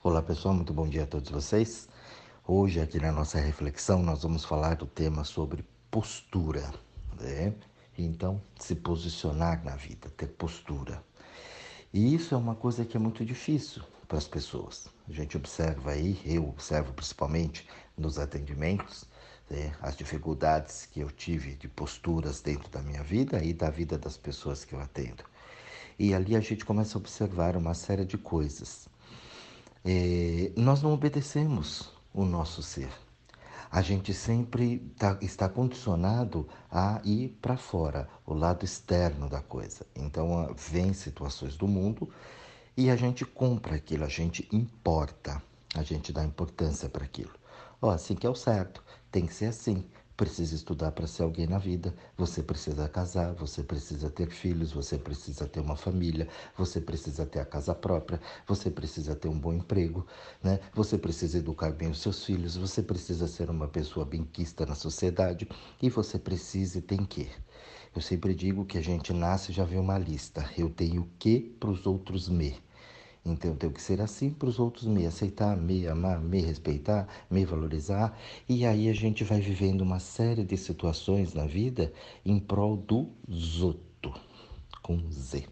Olá 0.00 0.22
pessoal, 0.22 0.54
muito 0.54 0.72
bom 0.72 0.88
dia 0.88 1.02
a 1.02 1.06
todos 1.08 1.28
vocês. 1.28 1.88
Hoje, 2.46 2.80
aqui 2.80 3.00
na 3.00 3.10
nossa 3.10 3.40
reflexão, 3.40 4.00
nós 4.00 4.22
vamos 4.22 4.44
falar 4.44 4.76
do 4.76 4.86
tema 4.86 5.24
sobre 5.24 5.64
postura. 5.90 6.72
Né? 7.20 7.52
Então, 7.98 8.40
se 8.60 8.76
posicionar 8.76 9.64
na 9.64 9.74
vida, 9.74 10.08
ter 10.10 10.28
postura. 10.28 11.02
E 11.92 12.14
isso 12.14 12.32
é 12.32 12.38
uma 12.38 12.54
coisa 12.54 12.84
que 12.84 12.96
é 12.96 13.00
muito 13.00 13.24
difícil 13.24 13.82
para 14.06 14.18
as 14.18 14.28
pessoas. 14.28 14.86
A 15.08 15.12
gente 15.12 15.36
observa 15.36 15.90
aí, 15.90 16.16
eu 16.24 16.48
observo 16.48 16.92
principalmente 16.92 17.66
nos 17.96 18.20
atendimentos, 18.20 19.04
né? 19.50 19.74
as 19.82 19.96
dificuldades 19.96 20.86
que 20.86 21.00
eu 21.00 21.10
tive 21.10 21.56
de 21.56 21.66
posturas 21.66 22.40
dentro 22.40 22.70
da 22.70 22.80
minha 22.80 23.02
vida 23.02 23.42
e 23.42 23.52
da 23.52 23.68
vida 23.68 23.98
das 23.98 24.16
pessoas 24.16 24.64
que 24.64 24.74
eu 24.74 24.80
atendo. 24.80 25.24
E 25.98 26.14
ali 26.14 26.36
a 26.36 26.40
gente 26.40 26.64
começa 26.64 26.96
a 26.96 27.00
observar 27.00 27.56
uma 27.56 27.74
série 27.74 28.04
de 28.04 28.16
coisas 28.16 28.88
é, 29.90 30.52
nós 30.54 30.82
não 30.82 30.92
obedecemos 30.92 31.90
o 32.12 32.22
nosso 32.22 32.62
ser. 32.62 32.90
A 33.70 33.80
gente 33.80 34.12
sempre 34.12 34.80
tá, 34.98 35.16
está 35.22 35.48
condicionado 35.48 36.46
a 36.70 37.00
ir 37.04 37.38
para 37.40 37.56
fora, 37.56 38.06
o 38.26 38.34
lado 38.34 38.66
externo 38.66 39.30
da 39.30 39.40
coisa. 39.40 39.86
Então, 39.96 40.54
vem 40.54 40.92
situações 40.92 41.56
do 41.56 41.66
mundo 41.66 42.10
e 42.76 42.90
a 42.90 42.96
gente 42.96 43.24
compra 43.24 43.76
aquilo, 43.76 44.04
a 44.04 44.08
gente 44.08 44.46
importa, 44.52 45.42
a 45.74 45.82
gente 45.82 46.12
dá 46.12 46.22
importância 46.22 46.90
para 46.90 47.04
aquilo. 47.04 47.32
Oh, 47.80 47.88
assim 47.88 48.14
que 48.14 48.26
é 48.26 48.30
o 48.30 48.34
certo, 48.34 48.84
tem 49.10 49.24
que 49.24 49.32
ser 49.32 49.46
assim 49.46 49.86
precisa 50.18 50.56
estudar 50.56 50.90
para 50.90 51.06
ser 51.06 51.22
alguém 51.22 51.46
na 51.46 51.58
vida, 51.58 51.94
você 52.16 52.42
precisa 52.42 52.88
casar, 52.88 53.32
você 53.34 53.62
precisa 53.62 54.10
ter 54.10 54.28
filhos, 54.28 54.72
você 54.72 54.98
precisa 54.98 55.46
ter 55.46 55.60
uma 55.60 55.76
família, 55.76 56.26
você 56.56 56.80
precisa 56.80 57.24
ter 57.24 57.38
a 57.38 57.44
casa 57.44 57.72
própria, 57.72 58.20
você 58.44 58.68
precisa 58.68 59.14
ter 59.14 59.28
um 59.28 59.38
bom 59.38 59.52
emprego, 59.54 60.04
né? 60.42 60.58
Você 60.74 60.98
precisa 60.98 61.38
educar 61.38 61.70
bem 61.70 61.88
os 61.88 62.00
seus 62.00 62.24
filhos, 62.24 62.56
você 62.56 62.82
precisa 62.82 63.28
ser 63.28 63.48
uma 63.48 63.68
pessoa 63.68 64.04
benquista 64.04 64.66
na 64.66 64.74
sociedade 64.74 65.48
e 65.80 65.88
você 65.88 66.18
precisa 66.18 66.78
e 66.78 66.82
tem 66.82 67.04
que. 67.04 67.30
Eu 67.94 68.02
sempre 68.02 68.34
digo 68.34 68.64
que 68.64 68.76
a 68.76 68.82
gente 68.82 69.12
nasce 69.12 69.52
e 69.52 69.54
já 69.54 69.64
vê 69.64 69.76
uma 69.76 69.98
lista. 69.98 70.50
Eu 70.58 70.68
tenho 70.68 71.08
que 71.16 71.38
para 71.60 71.70
os 71.70 71.86
outros 71.86 72.28
me. 72.28 72.60
Então 73.24 73.50
eu 73.50 73.56
tenho 73.56 73.72
que 73.72 73.82
ser 73.82 74.00
assim 74.00 74.30
para 74.30 74.48
os 74.48 74.58
outros 74.58 74.84
me 74.86 75.06
aceitar, 75.06 75.56
me 75.56 75.86
amar, 75.86 76.20
me 76.20 76.40
respeitar, 76.40 77.06
me 77.30 77.44
valorizar. 77.44 78.18
E 78.48 78.64
aí 78.64 78.88
a 78.88 78.92
gente 78.92 79.24
vai 79.24 79.40
vivendo 79.40 79.82
uma 79.82 79.98
série 79.98 80.44
de 80.44 80.56
situações 80.56 81.34
na 81.34 81.46
vida 81.46 81.92
em 82.24 82.38
prol 82.38 82.76
do 82.76 83.08
zoto, 83.30 84.14
com 84.82 84.98
Z. 85.10 85.46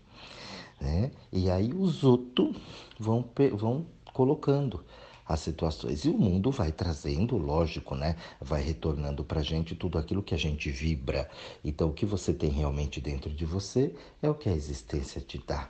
Né? 0.81 1.11
E 1.33 1.51
aí 1.51 1.73
os 1.73 1.97
zoto 1.97 2.55
vão, 2.99 3.25
vão 3.55 3.87
colocando 4.13 4.85
as 5.29 5.41
situações. 5.41 6.05
E 6.05 6.09
o 6.09 6.17
mundo 6.17 6.51
vai 6.51 6.71
trazendo, 6.71 7.37
lógico, 7.37 7.95
né? 7.95 8.17
Vai 8.41 8.63
retornando 8.63 9.25
para 9.25 9.41
a 9.41 9.43
gente 9.43 9.75
tudo 9.75 9.99
aquilo 9.99 10.23
que 10.23 10.35
a 10.35 10.39
gente 10.39 10.71
vibra. 10.71 11.29
Então, 11.65 11.89
o 11.89 11.93
que 11.93 12.07
você 12.07 12.33
tem 12.33 12.51
realmente 12.51 13.01
dentro 13.01 13.31
de 13.31 13.45
você 13.45 13.95
é 14.23 14.31
o 14.31 14.35
que 14.35 14.49
a 14.49 14.55
existência 14.55 15.21
te 15.21 15.43
dá. 15.45 15.69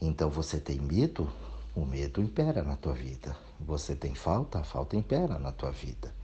Então 0.00 0.30
você 0.30 0.60
tem 0.60 0.78
medo, 0.78 1.28
o 1.74 1.84
medo 1.84 2.20
impera 2.20 2.62
na 2.62 2.76
tua 2.76 2.94
vida. 2.94 3.36
Você 3.60 3.96
tem 3.96 4.14
falta, 4.14 4.60
a 4.60 4.64
falta 4.64 4.96
impera 4.96 5.38
na 5.38 5.50
tua 5.50 5.72
vida. 5.72 6.14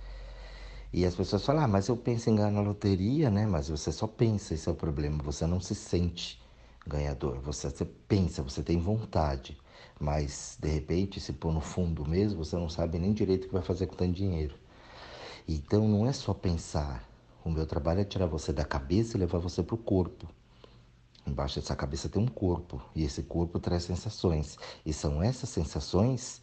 E 0.92 1.05
as 1.05 1.16
pessoas 1.16 1.44
falam, 1.44 1.64
ah, 1.64 1.69
mas 1.69 1.89
eu 1.89 1.97
penso 1.97 2.31
em 2.31 2.36
ganhar 2.36 2.53
na 2.53 2.61
loteria, 2.61 3.28
né? 3.28 3.47
Mas 3.47 3.69
você 3.69 3.91
só 3.91 4.06
pensa, 4.06 4.55
esse 4.55 4.69
é 4.69 4.72
o 4.72 4.77
problema. 4.77 5.20
Você 5.25 5.44
não 5.44 5.61
se 5.61 5.75
sente 5.75 6.41
ganhador. 6.86 7.41
Você, 7.41 7.69
você 7.69 7.84
pensa, 7.84 8.44
você 8.44 8.62
tem 8.62 8.78
vontade. 8.78 9.58
Mas, 9.98 10.56
de 10.61 10.69
repente, 10.69 11.20
se 11.20 11.33
pôr 11.33 11.53
no 11.53 11.61
fundo 11.61 12.06
mesmo, 12.06 12.44
você 12.44 12.55
não 12.55 12.69
sabe 12.69 13.00
nem 13.00 13.12
direito 13.12 13.44
o 13.44 13.47
que 13.48 13.55
vai 13.55 13.62
fazer 13.62 13.88
com 13.88 13.97
tanto 13.97 14.12
dinheiro. 14.12 14.55
Então, 15.48 15.88
não 15.88 16.06
é 16.06 16.12
só 16.12 16.33
pensar. 16.33 17.09
O 17.44 17.50
meu 17.50 17.66
trabalho 17.66 18.00
é 18.00 18.04
tirar 18.04 18.26
você 18.26 18.53
da 18.53 18.65
cabeça 18.65 19.16
e 19.16 19.20
levar 19.20 19.38
você 19.38 19.65
para 19.65 19.75
o 19.75 19.78
corpo. 19.78 20.28
Embaixo 21.27 21.59
dessa 21.59 21.75
cabeça 21.75 22.09
tem 22.09 22.23
um 22.23 22.29
corpo 22.29 22.83
e 22.95 23.05
esse 23.05 23.23
corpo 23.23 23.59
traz 23.59 23.85
sensações. 23.85 24.59
E 24.85 24.93
são 24.93 25.23
essas 25.23 25.49
sensações 25.49 26.43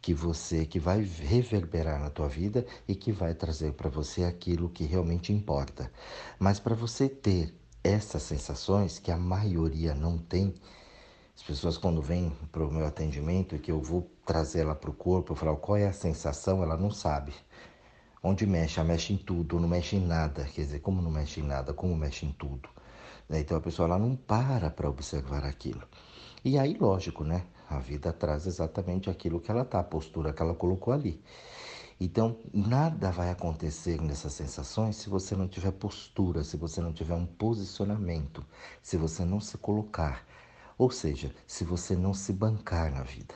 que 0.00 0.14
você 0.14 0.64
que 0.66 0.78
vai 0.78 1.02
reverberar 1.02 2.00
na 2.00 2.10
tua 2.10 2.28
vida 2.28 2.64
e 2.86 2.94
que 2.94 3.10
vai 3.10 3.34
trazer 3.34 3.72
para 3.72 3.88
você 3.88 4.24
aquilo 4.24 4.68
que 4.68 4.84
realmente 4.84 5.32
importa. 5.32 5.90
Mas 6.38 6.60
para 6.60 6.74
você 6.74 7.08
ter 7.08 7.54
essas 7.82 8.22
sensações 8.22 8.98
que 8.98 9.10
a 9.10 9.16
maioria 9.16 9.94
não 9.94 10.18
tem, 10.18 10.54
as 11.34 11.42
pessoas 11.42 11.78
quando 11.78 12.02
vêm 12.02 12.36
para 12.52 12.66
o 12.66 12.72
meu 12.72 12.86
atendimento 12.86 13.54
e 13.54 13.58
que 13.58 13.70
eu 13.70 13.80
vou 13.80 14.10
trazer 14.26 14.60
ela 14.60 14.74
para 14.74 14.90
o 14.90 14.94
corpo, 14.94 15.32
eu 15.32 15.36
falo 15.36 15.56
qual 15.56 15.76
é 15.76 15.86
a 15.86 15.92
sensação, 15.92 16.62
ela 16.62 16.76
não 16.76 16.90
sabe. 16.90 17.32
Onde 18.22 18.46
mexe, 18.46 18.80
ela 18.80 18.88
mexe 18.88 19.12
em 19.12 19.16
tudo, 19.16 19.60
não 19.60 19.68
mexe 19.68 19.96
em 19.96 20.04
nada. 20.06 20.44
Quer 20.44 20.62
dizer, 20.62 20.80
como 20.80 21.00
não 21.00 21.10
mexe 21.10 21.40
em 21.40 21.44
nada, 21.44 21.72
como 21.72 21.96
mexe 21.96 22.26
em 22.26 22.32
tudo. 22.32 22.68
Né? 23.28 23.40
Então 23.40 23.56
a 23.56 23.60
pessoa 23.60 23.86
ela 23.86 23.98
não 23.98 24.16
para 24.16 24.70
para 24.70 24.88
observar 24.88 25.44
aquilo. 25.44 25.82
E 26.44 26.58
aí, 26.58 26.76
lógico, 26.78 27.24
né? 27.24 27.44
A 27.68 27.78
vida 27.78 28.12
traz 28.12 28.46
exatamente 28.46 29.10
aquilo 29.10 29.40
que 29.40 29.50
ela 29.50 29.64
tá, 29.64 29.80
a 29.80 29.84
postura 29.84 30.32
que 30.32 30.42
ela 30.42 30.54
colocou 30.54 30.92
ali. 30.92 31.22
Então, 32.00 32.38
nada 32.54 33.10
vai 33.10 33.28
acontecer 33.30 34.00
nessas 34.00 34.32
sensações 34.32 34.96
se 34.96 35.10
você 35.10 35.34
não 35.34 35.48
tiver 35.48 35.72
postura, 35.72 36.44
se 36.44 36.56
você 36.56 36.80
não 36.80 36.92
tiver 36.92 37.14
um 37.14 37.26
posicionamento, 37.26 38.44
se 38.80 38.96
você 38.96 39.24
não 39.24 39.40
se 39.40 39.58
colocar. 39.58 40.24
Ou 40.78 40.90
seja, 40.90 41.34
se 41.46 41.64
você 41.64 41.96
não 41.96 42.14
se 42.14 42.32
bancar 42.32 42.92
na 42.92 43.02
vida. 43.02 43.34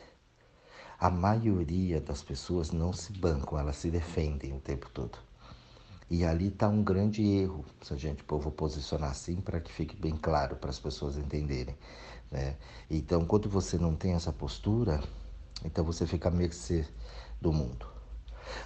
A 1.02 1.10
maioria 1.10 2.00
das 2.00 2.22
pessoas 2.22 2.70
não 2.70 2.92
se 2.92 3.12
bancam, 3.12 3.58
elas 3.58 3.74
se 3.74 3.90
defendem 3.90 4.52
o 4.52 4.60
tempo 4.60 4.88
todo. 4.88 5.18
E 6.08 6.24
ali 6.24 6.46
está 6.46 6.68
um 6.68 6.80
grande 6.80 7.26
erro, 7.26 7.64
se 7.82 7.92
a 7.92 7.96
gente 7.96 8.22
pô, 8.22 8.38
vou 8.38 8.52
posicionar 8.52 9.10
assim 9.10 9.40
para 9.40 9.60
que 9.60 9.72
fique 9.72 9.96
bem 9.96 10.16
claro 10.16 10.54
para 10.54 10.70
as 10.70 10.78
pessoas 10.78 11.18
entenderem. 11.18 11.76
Né? 12.30 12.54
Então, 12.88 13.24
quando 13.24 13.48
você 13.48 13.76
não 13.76 13.96
tem 13.96 14.12
essa 14.12 14.32
postura, 14.32 15.02
então 15.64 15.84
você 15.84 16.06
fica 16.06 16.28
à 16.28 16.30
mercê 16.30 16.86
do 17.40 17.52
mundo. 17.52 17.84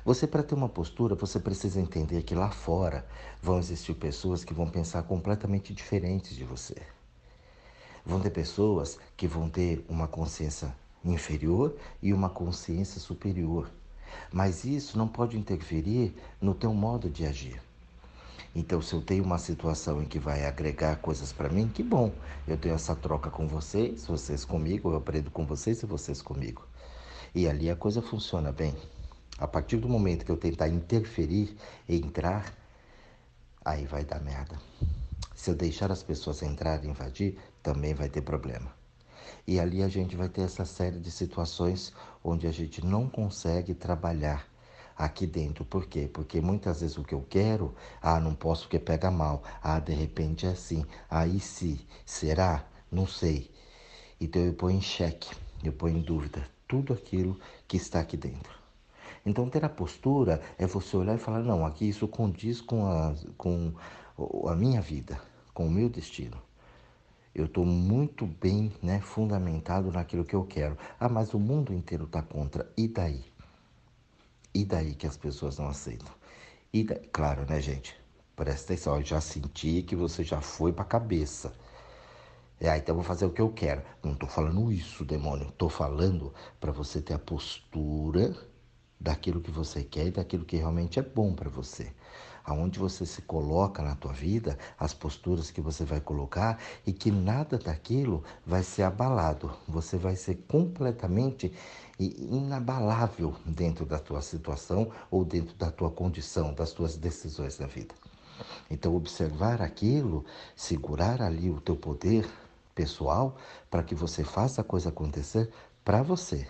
Você, 0.04 0.26
para 0.26 0.42
ter 0.42 0.54
uma 0.54 0.68
postura, 0.68 1.14
você 1.14 1.40
precisa 1.40 1.80
entender 1.80 2.22
que 2.22 2.34
lá 2.34 2.50
fora 2.50 3.06
vão 3.40 3.58
existir 3.58 3.94
pessoas 3.94 4.44
que 4.44 4.52
vão 4.52 4.68
pensar 4.68 5.04
completamente 5.04 5.72
diferentes 5.72 6.36
de 6.36 6.44
você. 6.44 6.76
Vão 8.04 8.20
ter 8.20 8.28
pessoas 8.28 8.98
que 9.16 9.26
vão 9.26 9.48
ter 9.48 9.82
uma 9.88 10.06
consciência 10.06 10.70
inferior 11.12 11.76
e 12.02 12.12
uma 12.12 12.28
consciência 12.28 13.00
superior. 13.00 13.70
Mas 14.32 14.64
isso 14.64 14.98
não 14.98 15.08
pode 15.08 15.36
interferir 15.36 16.14
no 16.40 16.54
teu 16.54 16.72
modo 16.72 17.08
de 17.08 17.26
agir. 17.26 17.60
Então, 18.54 18.80
se 18.80 18.94
eu 18.94 19.02
tenho 19.02 19.22
uma 19.22 19.38
situação 19.38 20.02
em 20.02 20.06
que 20.06 20.18
vai 20.18 20.46
agregar 20.46 20.96
coisas 20.96 21.30
para 21.32 21.50
mim, 21.50 21.68
que 21.68 21.82
bom. 21.82 22.10
Eu 22.48 22.56
tenho 22.56 22.74
essa 22.74 22.96
troca 22.96 23.28
com 23.28 23.46
vocês, 23.46 24.06
vocês 24.06 24.46
comigo, 24.46 24.90
eu 24.90 24.96
aprendo 24.96 25.30
com 25.30 25.44
vocês 25.44 25.82
e 25.82 25.86
vocês 25.86 26.22
comigo. 26.22 26.66
E 27.34 27.46
ali 27.46 27.68
a 27.68 27.76
coisa 27.76 28.00
funciona 28.00 28.50
bem. 28.50 28.74
A 29.38 29.46
partir 29.46 29.76
do 29.76 29.88
momento 29.88 30.24
que 30.24 30.32
eu 30.32 30.38
tentar 30.38 30.68
interferir, 30.68 31.54
entrar, 31.86 32.50
aí 33.62 33.84
vai 33.84 34.04
dar 34.06 34.20
merda. 34.20 34.58
Se 35.34 35.50
eu 35.50 35.54
deixar 35.54 35.92
as 35.92 36.02
pessoas 36.02 36.42
entrarem 36.42 36.88
e 36.88 36.90
invadir, 36.92 37.38
também 37.62 37.92
vai 37.92 38.08
ter 38.08 38.22
problema. 38.22 38.75
E 39.46 39.60
ali 39.60 39.82
a 39.82 39.88
gente 39.88 40.16
vai 40.16 40.28
ter 40.28 40.42
essa 40.42 40.64
série 40.64 40.98
de 40.98 41.10
situações 41.10 41.92
onde 42.24 42.48
a 42.48 42.52
gente 42.52 42.84
não 42.84 43.08
consegue 43.08 43.74
trabalhar 43.74 44.44
aqui 44.96 45.24
dentro. 45.24 45.64
Por 45.64 45.86
quê? 45.86 46.10
Porque 46.12 46.40
muitas 46.40 46.80
vezes 46.80 46.98
o 46.98 47.04
que 47.04 47.14
eu 47.14 47.24
quero, 47.30 47.72
ah, 48.02 48.18
não 48.18 48.34
posso 48.34 48.62
porque 48.62 48.80
pega 48.80 49.08
mal. 49.08 49.44
Ah, 49.62 49.78
de 49.78 49.94
repente 49.94 50.46
é 50.46 50.50
assim. 50.50 50.84
Aí 51.08 51.38
se, 51.38 51.86
será? 52.04 52.64
Não 52.90 53.06
sei. 53.06 53.48
Então 54.20 54.42
eu 54.42 54.52
ponho 54.52 54.78
em 54.78 54.82
xeque, 54.82 55.30
eu 55.62 55.72
ponho 55.72 55.98
em 55.98 56.02
dúvida 56.02 56.44
tudo 56.66 56.92
aquilo 56.92 57.38
que 57.68 57.76
está 57.76 58.00
aqui 58.00 58.16
dentro. 58.16 58.56
Então 59.24 59.48
ter 59.48 59.64
a 59.64 59.68
postura 59.68 60.40
é 60.58 60.66
você 60.66 60.96
olhar 60.96 61.14
e 61.14 61.18
falar, 61.18 61.40
não, 61.40 61.64
aqui 61.64 61.88
isso 61.88 62.08
condiz 62.08 62.60
com 62.60 62.86
a, 62.86 63.14
com 63.36 63.72
a 64.48 64.56
minha 64.56 64.80
vida, 64.80 65.20
com 65.54 65.66
o 65.68 65.70
meu 65.70 65.88
destino 65.88 66.45
eu 67.36 67.44
estou 67.44 67.66
muito 67.66 68.26
bem 68.26 68.72
né, 68.82 68.98
fundamentado 68.98 69.92
naquilo 69.92 70.24
que 70.24 70.34
eu 70.34 70.44
quero. 70.44 70.78
Ah, 70.98 71.06
mas 71.06 71.34
o 71.34 71.38
mundo 71.38 71.74
inteiro 71.74 72.04
está 72.04 72.22
contra. 72.22 72.66
E 72.74 72.88
daí? 72.88 73.22
E 74.54 74.64
daí 74.64 74.94
que 74.94 75.06
as 75.06 75.18
pessoas 75.18 75.58
não 75.58 75.68
aceitam? 75.68 76.08
E 76.72 76.82
daí? 76.82 77.06
Claro, 77.12 77.44
né, 77.46 77.60
gente? 77.60 77.94
Presta 78.34 78.72
atenção, 78.72 78.96
eu 78.96 79.04
já 79.04 79.20
senti 79.20 79.82
que 79.82 79.94
você 79.94 80.24
já 80.24 80.40
foi 80.40 80.72
para 80.72 80.84
a 80.84 80.88
cabeça. 80.88 81.52
É, 82.58 82.74
então 82.74 82.94
eu 82.94 82.96
vou 82.96 83.04
fazer 83.04 83.26
o 83.26 83.30
que 83.30 83.42
eu 83.42 83.50
quero. 83.50 83.82
Não 84.02 84.14
estou 84.14 84.30
falando 84.30 84.72
isso, 84.72 85.04
demônio. 85.04 85.48
Estou 85.48 85.68
falando 85.68 86.32
para 86.58 86.72
você 86.72 87.02
ter 87.02 87.12
a 87.12 87.18
postura 87.18 88.34
daquilo 88.98 89.42
que 89.42 89.50
você 89.50 89.84
quer 89.84 90.06
e 90.06 90.10
daquilo 90.10 90.46
que 90.46 90.56
realmente 90.56 90.98
é 90.98 91.02
bom 91.02 91.34
para 91.34 91.50
você. 91.50 91.92
Aonde 92.46 92.78
você 92.78 93.04
se 93.04 93.20
coloca 93.22 93.82
na 93.82 93.96
tua 93.96 94.12
vida, 94.12 94.56
as 94.78 94.94
posturas 94.94 95.50
que 95.50 95.60
você 95.60 95.84
vai 95.84 96.00
colocar 96.00 96.58
e 96.86 96.92
que 96.92 97.10
nada 97.10 97.58
daquilo 97.58 98.22
vai 98.46 98.62
ser 98.62 98.84
abalado. 98.84 99.52
Você 99.66 99.98
vai 99.98 100.14
ser 100.14 100.36
completamente 100.46 101.52
inabalável 101.98 103.34
dentro 103.44 103.84
da 103.84 103.98
tua 103.98 104.22
situação 104.22 104.92
ou 105.10 105.24
dentro 105.24 105.56
da 105.56 105.70
tua 105.70 105.90
condição, 105.90 106.54
das 106.54 106.70
tuas 106.70 106.96
decisões 106.96 107.58
da 107.58 107.66
vida. 107.66 107.94
Então, 108.70 108.94
observar 108.94 109.60
aquilo, 109.60 110.24
segurar 110.54 111.20
ali 111.20 111.50
o 111.50 111.60
teu 111.60 111.74
poder 111.74 112.28
pessoal 112.74 113.36
para 113.70 113.82
que 113.82 113.94
você 113.94 114.22
faça 114.22 114.60
a 114.60 114.64
coisa 114.64 114.90
acontecer 114.90 115.50
para 115.82 116.02
você, 116.02 116.46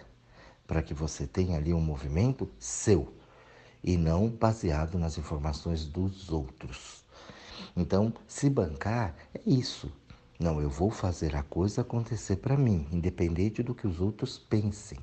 para 0.66 0.82
que 0.82 0.93
você 0.93 1.26
tenha 1.26 1.56
ali 1.56 1.72
um 1.72 1.81
movimento 1.81 2.50
seu 2.58 3.15
e 3.86 3.96
não 3.96 4.28
baseado 4.28 4.98
nas 4.98 5.16
informações 5.16 5.84
dos 5.86 6.32
outros. 6.32 7.04
Então, 7.76 8.12
se 8.26 8.50
bancar 8.50 9.14
é 9.32 9.40
isso. 9.46 9.92
Não, 10.40 10.60
eu 10.60 10.68
vou 10.68 10.90
fazer 10.90 11.36
a 11.36 11.42
coisa 11.44 11.82
acontecer 11.82 12.36
para 12.36 12.56
mim, 12.56 12.86
independente 12.90 13.62
do 13.62 13.74
que 13.74 13.86
os 13.86 14.00
outros 14.00 14.36
pensem. 14.36 14.98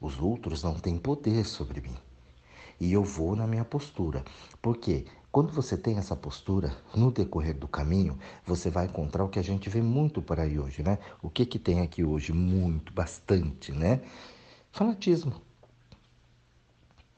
Os 0.00 0.18
outros 0.18 0.62
não 0.62 0.74
têm 0.74 0.96
poder 0.96 1.44
sobre 1.44 1.82
mim. 1.82 1.94
E 2.80 2.92
eu 2.92 3.04
vou 3.04 3.36
na 3.36 3.46
minha 3.46 3.64
postura. 3.64 4.24
Por 4.60 4.78
quê? 4.78 5.04
Quando 5.30 5.52
você 5.52 5.76
tem 5.76 5.98
essa 5.98 6.16
postura, 6.16 6.74
no 6.94 7.10
decorrer 7.10 7.54
do 7.56 7.68
caminho, 7.68 8.18
você 8.44 8.70
vai 8.70 8.86
encontrar 8.86 9.24
o 9.24 9.28
que 9.28 9.38
a 9.38 9.44
gente 9.44 9.68
vê 9.68 9.82
muito 9.82 10.22
por 10.22 10.40
aí 10.40 10.58
hoje, 10.58 10.82
né? 10.82 10.98
O 11.22 11.28
que 11.28 11.44
que 11.44 11.58
tem 11.58 11.80
aqui 11.80 12.02
hoje? 12.02 12.32
Muito, 12.32 12.92
bastante, 12.92 13.72
né? 13.72 14.00
Fanatismo. 14.72 15.45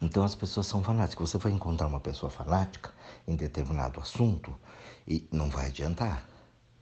Então 0.00 0.22
as 0.22 0.34
pessoas 0.34 0.66
são 0.66 0.82
fanáticas. 0.82 1.30
Você 1.30 1.38
vai 1.38 1.52
encontrar 1.52 1.86
uma 1.86 2.00
pessoa 2.00 2.30
fanática 2.30 2.92
em 3.26 3.34
determinado 3.34 4.00
assunto 4.00 4.54
e 5.06 5.26
não 5.32 5.50
vai 5.50 5.66
adiantar. 5.66 6.28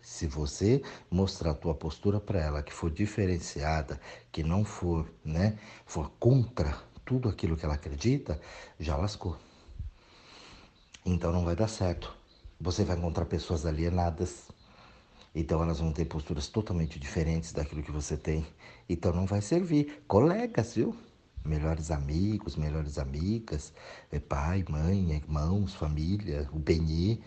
Se 0.01 0.27
você 0.27 0.83
mostrar 1.11 1.51
a 1.51 1.55
tua 1.55 1.75
postura 1.75 2.21
para 2.21 2.41
ela 2.41 2.63
que 2.63 2.73
for 2.73 2.91
diferenciada, 2.91 4.01
que 4.31 4.43
não 4.43 4.65
for, 4.65 5.11
né, 5.25 5.59
for 5.85 6.11
contra 6.21 6.79
tudo 7.05 7.29
aquilo 7.29 7.57
que 7.57 7.65
ela 7.65 7.75
acredita, 7.75 8.41
já 8.79 8.97
lascou. 8.97 9.37
Então 11.05 11.33
não 11.33 11.45
vai 11.45 11.57
dar 11.57 11.69
certo. 11.69 12.15
Você 12.61 12.85
vai 12.85 12.97
encontrar 12.97 13.25
pessoas 13.27 13.67
alienadas. 13.67 14.51
Então 15.35 15.63
elas 15.63 15.81
vão 15.81 15.93
ter 15.93 16.05
posturas 16.05 16.49
totalmente 16.49 16.99
diferentes 16.99 17.53
daquilo 17.53 17.83
que 17.83 17.93
você 17.93 18.17
tem. 18.17 18.47
Então 18.89 19.13
não 19.13 19.27
vai 19.27 19.41
servir. 19.41 20.05
Colegas, 20.07 20.75
viu? 20.75 20.97
Melhores 21.47 21.91
amigos, 21.91 22.57
melhores 22.57 22.99
amigas, 22.99 23.73
é 24.11 24.19
pai, 24.19 24.65
mãe, 24.69 25.13
irmãos, 25.13 25.75
família, 25.75 26.49
o 26.53 26.59
benê. 26.59 27.19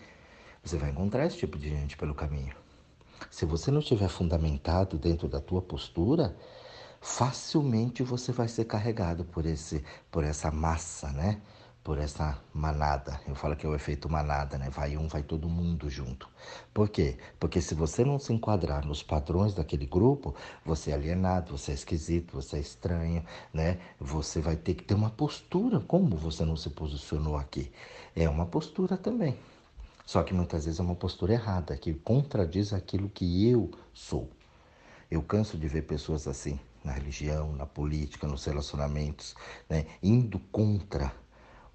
Você 0.62 0.76
vai 0.76 0.90
encontrar 0.90 1.26
esse 1.26 1.38
tipo 1.38 1.58
de 1.58 1.68
gente 1.68 1.96
pelo 1.96 2.14
caminho. 2.14 2.54
Se 3.30 3.44
você 3.46 3.70
não 3.70 3.80
estiver 3.80 4.08
fundamentado 4.08 4.98
dentro 4.98 5.28
da 5.28 5.40
tua 5.40 5.62
postura, 5.62 6.36
facilmente 7.00 8.02
você 8.02 8.30
vai 8.30 8.46
ser 8.46 8.66
carregado 8.66 9.24
por 9.24 9.46
esse 9.46 9.82
por 10.10 10.22
essa 10.22 10.50
massa, 10.50 11.10
né? 11.12 11.40
Por 11.82 11.98
essa 11.98 12.38
manada. 12.52 13.20
Eu 13.26 13.34
falo 13.34 13.56
que 13.56 13.64
é 13.64 13.68
o 13.68 13.74
efeito 13.74 14.08
manada, 14.08 14.58
né? 14.58 14.68
Vai 14.70 14.96
um, 14.96 15.08
vai 15.08 15.22
todo 15.22 15.48
mundo 15.48 15.88
junto. 15.88 16.28
Por 16.74 16.88
quê? 16.88 17.16
Porque 17.38 17.60
se 17.60 17.74
você 17.74 18.04
não 18.04 18.18
se 18.18 18.32
enquadrar 18.32 18.86
nos 18.86 19.02
padrões 19.02 19.54
daquele 19.54 19.86
grupo, 19.86 20.34
você 20.64 20.90
é 20.90 20.94
alienado, 20.94 21.56
você 21.56 21.72
é 21.72 21.74
esquisito, 21.74 22.34
você 22.34 22.56
é 22.56 22.60
estranho, 22.60 23.24
né? 23.52 23.78
Você 23.98 24.40
vai 24.40 24.56
ter 24.56 24.74
que 24.74 24.84
ter 24.84 24.94
uma 24.94 25.10
postura. 25.10 25.80
Como 25.80 26.16
você 26.16 26.44
não 26.44 26.56
se 26.56 26.70
posicionou 26.70 27.36
aqui? 27.36 27.72
É 28.14 28.28
uma 28.28 28.46
postura 28.46 28.96
também. 28.96 29.38
Só 30.04 30.22
que 30.22 30.34
muitas 30.34 30.64
vezes 30.64 30.80
é 30.80 30.82
uma 30.82 30.96
postura 30.96 31.32
errada, 31.34 31.76
que 31.76 31.94
contradiz 31.94 32.72
aquilo 32.72 33.08
que 33.08 33.48
eu 33.48 33.70
sou. 33.94 34.28
Eu 35.10 35.22
canso 35.22 35.56
de 35.56 35.66
ver 35.68 35.82
pessoas 35.82 36.26
assim, 36.28 36.58
na 36.84 36.92
religião, 36.92 37.52
na 37.52 37.64
política, 37.64 38.26
nos 38.26 38.44
relacionamentos, 38.44 39.34
né? 39.68 39.86
indo 40.02 40.38
contra 40.50 41.12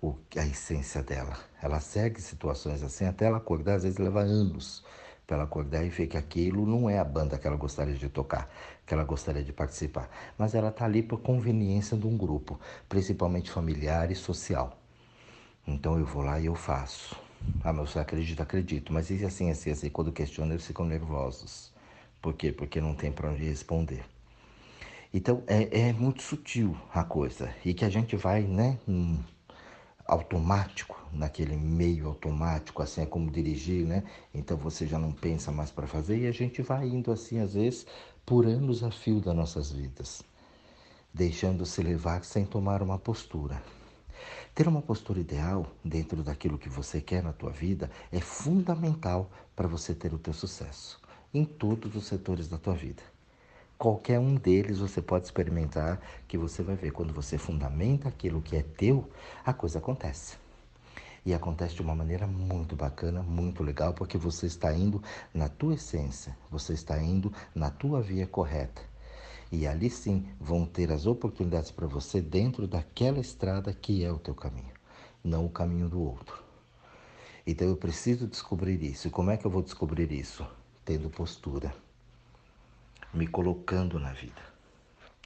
o, 0.07 0.19
a 0.39 0.45
essência 0.45 1.01
dela. 1.01 1.37
Ela 1.61 1.79
segue 1.79 2.21
situações 2.21 2.83
assim 2.83 3.05
até 3.05 3.25
ela 3.25 3.37
acordar, 3.37 3.75
às 3.75 3.83
vezes 3.83 3.97
leva 3.97 4.21
anos 4.21 4.83
para 5.25 5.37
ela 5.37 5.45
acordar 5.45 5.83
e 5.83 5.89
ver 5.89 6.07
que 6.07 6.17
aquilo 6.17 6.65
não 6.65 6.89
é 6.89 6.99
a 6.99 7.03
banda 7.03 7.37
que 7.37 7.47
ela 7.47 7.55
gostaria 7.55 7.95
de 7.95 8.09
tocar, 8.09 8.49
que 8.85 8.93
ela 8.93 9.03
gostaria 9.03 9.43
de 9.43 9.51
participar. 9.51 10.09
Mas 10.37 10.53
ela 10.53 10.69
está 10.69 10.85
ali 10.85 11.01
por 11.01 11.19
conveniência 11.21 11.97
de 11.97 12.05
um 12.05 12.15
grupo, 12.15 12.59
principalmente 12.87 13.49
familiar 13.49 14.11
e 14.11 14.15
social. 14.15 14.77
Então 15.67 15.97
eu 15.97 16.05
vou 16.05 16.21
lá 16.21 16.39
e 16.39 16.45
eu 16.45 16.55
faço. 16.55 17.15
Ah, 17.63 17.73
mas 17.73 17.89
você 17.89 17.99
acredita? 17.99 18.43
Acredito. 18.43 18.93
Mas 18.93 19.09
e 19.09 19.25
assim, 19.25 19.49
assim, 19.49 19.71
assim? 19.71 19.89
Quando 19.89 20.11
questionam, 20.11 20.51
eles 20.53 20.65
ficam 20.65 20.85
nervosos. 20.85 21.73
Por 22.21 22.33
quê? 22.33 22.51
Porque 22.51 22.79
não 22.79 22.93
tem 22.93 23.11
para 23.11 23.29
onde 23.29 23.43
responder. 23.43 24.03
Então 25.13 25.43
é, 25.47 25.89
é 25.89 25.93
muito 25.93 26.21
sutil 26.21 26.77
a 26.93 27.03
coisa. 27.03 27.53
E 27.63 27.73
que 27.73 27.85
a 27.85 27.89
gente 27.89 28.15
vai, 28.15 28.43
né? 28.43 28.77
Hum, 28.87 29.19
automático, 30.05 30.95
naquele 31.11 31.55
meio 31.55 32.07
automático, 32.07 32.81
assim 32.81 33.01
é 33.01 33.05
como 33.05 33.31
dirigir, 33.31 33.85
né? 33.85 34.03
Então 34.33 34.55
você 34.55 34.85
já 34.85 34.99
não 34.99 35.11
pensa 35.11 35.51
mais 35.51 35.71
para 35.71 35.87
fazer 35.87 36.19
e 36.19 36.27
a 36.27 36.31
gente 36.31 36.61
vai 36.61 36.87
indo 36.87 37.11
assim, 37.11 37.39
às 37.39 37.53
vezes, 37.53 37.85
por 38.25 38.45
anos 38.45 38.83
a 38.83 38.91
fio 38.91 39.19
das 39.19 39.35
nossas 39.35 39.71
vidas, 39.71 40.21
deixando-se 41.13 41.81
levar 41.81 42.23
sem 42.23 42.45
tomar 42.45 42.81
uma 42.83 42.99
postura. 42.99 43.61
Ter 44.53 44.67
uma 44.67 44.81
postura 44.81 45.19
ideal 45.19 45.67
dentro 45.83 46.23
daquilo 46.23 46.57
que 46.57 46.69
você 46.69 47.01
quer 47.01 47.21
na 47.21 47.33
tua 47.33 47.51
vida 47.51 47.89
é 48.11 48.19
fundamental 48.19 49.29
para 49.55 49.67
você 49.67 49.93
ter 49.93 50.13
o 50.13 50.19
teu 50.19 50.33
sucesso 50.33 51.01
em 51.33 51.43
todos 51.43 51.95
os 51.95 52.05
setores 52.05 52.47
da 52.47 52.57
tua 52.57 52.73
vida. 52.73 53.14
Qualquer 53.77 54.19
um 54.19 54.35
deles 54.35 54.79
você 54.79 55.01
pode 55.01 55.25
experimentar, 55.25 55.99
que 56.29 56.37
você 56.37 56.63
vai 56.63 56.75
ver. 56.75 56.91
Quando 56.91 57.13
você 57.13 57.37
fundamenta 57.37 58.07
aquilo 58.07 58.41
que 58.41 58.55
é 58.55 58.63
teu, 58.63 59.09
a 59.45 59.53
coisa 59.53 59.79
acontece. 59.79 60.37
E 61.25 61.33
acontece 61.33 61.75
de 61.75 61.81
uma 61.81 61.93
maneira 61.93 62.25
muito 62.25 62.75
bacana, 62.75 63.21
muito 63.21 63.63
legal, 63.63 63.93
porque 63.93 64.17
você 64.17 64.45
está 64.45 64.71
indo 64.73 65.03
na 65.33 65.49
tua 65.49 65.73
essência, 65.73 66.37
você 66.49 66.73
está 66.73 66.97
indo 67.01 67.33
na 67.53 67.69
tua 67.69 68.01
via 68.01 68.25
correta. 68.25 68.81
E 69.51 69.67
ali 69.67 69.89
sim 69.89 70.25
vão 70.39 70.65
ter 70.65 70.91
as 70.91 71.05
oportunidades 71.05 71.71
para 71.71 71.85
você 71.85 72.21
dentro 72.21 72.67
daquela 72.67 73.19
estrada 73.19 73.73
que 73.73 74.05
é 74.05 74.11
o 74.11 74.19
teu 74.19 74.33
caminho, 74.33 74.73
não 75.23 75.45
o 75.45 75.49
caminho 75.49 75.89
do 75.89 76.01
outro. 76.01 76.41
Então 77.45 77.67
eu 77.67 77.75
preciso 77.75 78.25
descobrir 78.25 78.81
isso. 78.81 79.07
E 79.07 79.11
como 79.11 79.31
é 79.31 79.37
que 79.37 79.45
eu 79.45 79.51
vou 79.51 79.61
descobrir 79.61 80.11
isso? 80.11 80.45
Tendo 80.83 81.09
postura 81.09 81.73
me 83.15 83.25
colocando 83.25 83.97
na 83.99 84.11
vida, 84.11 84.41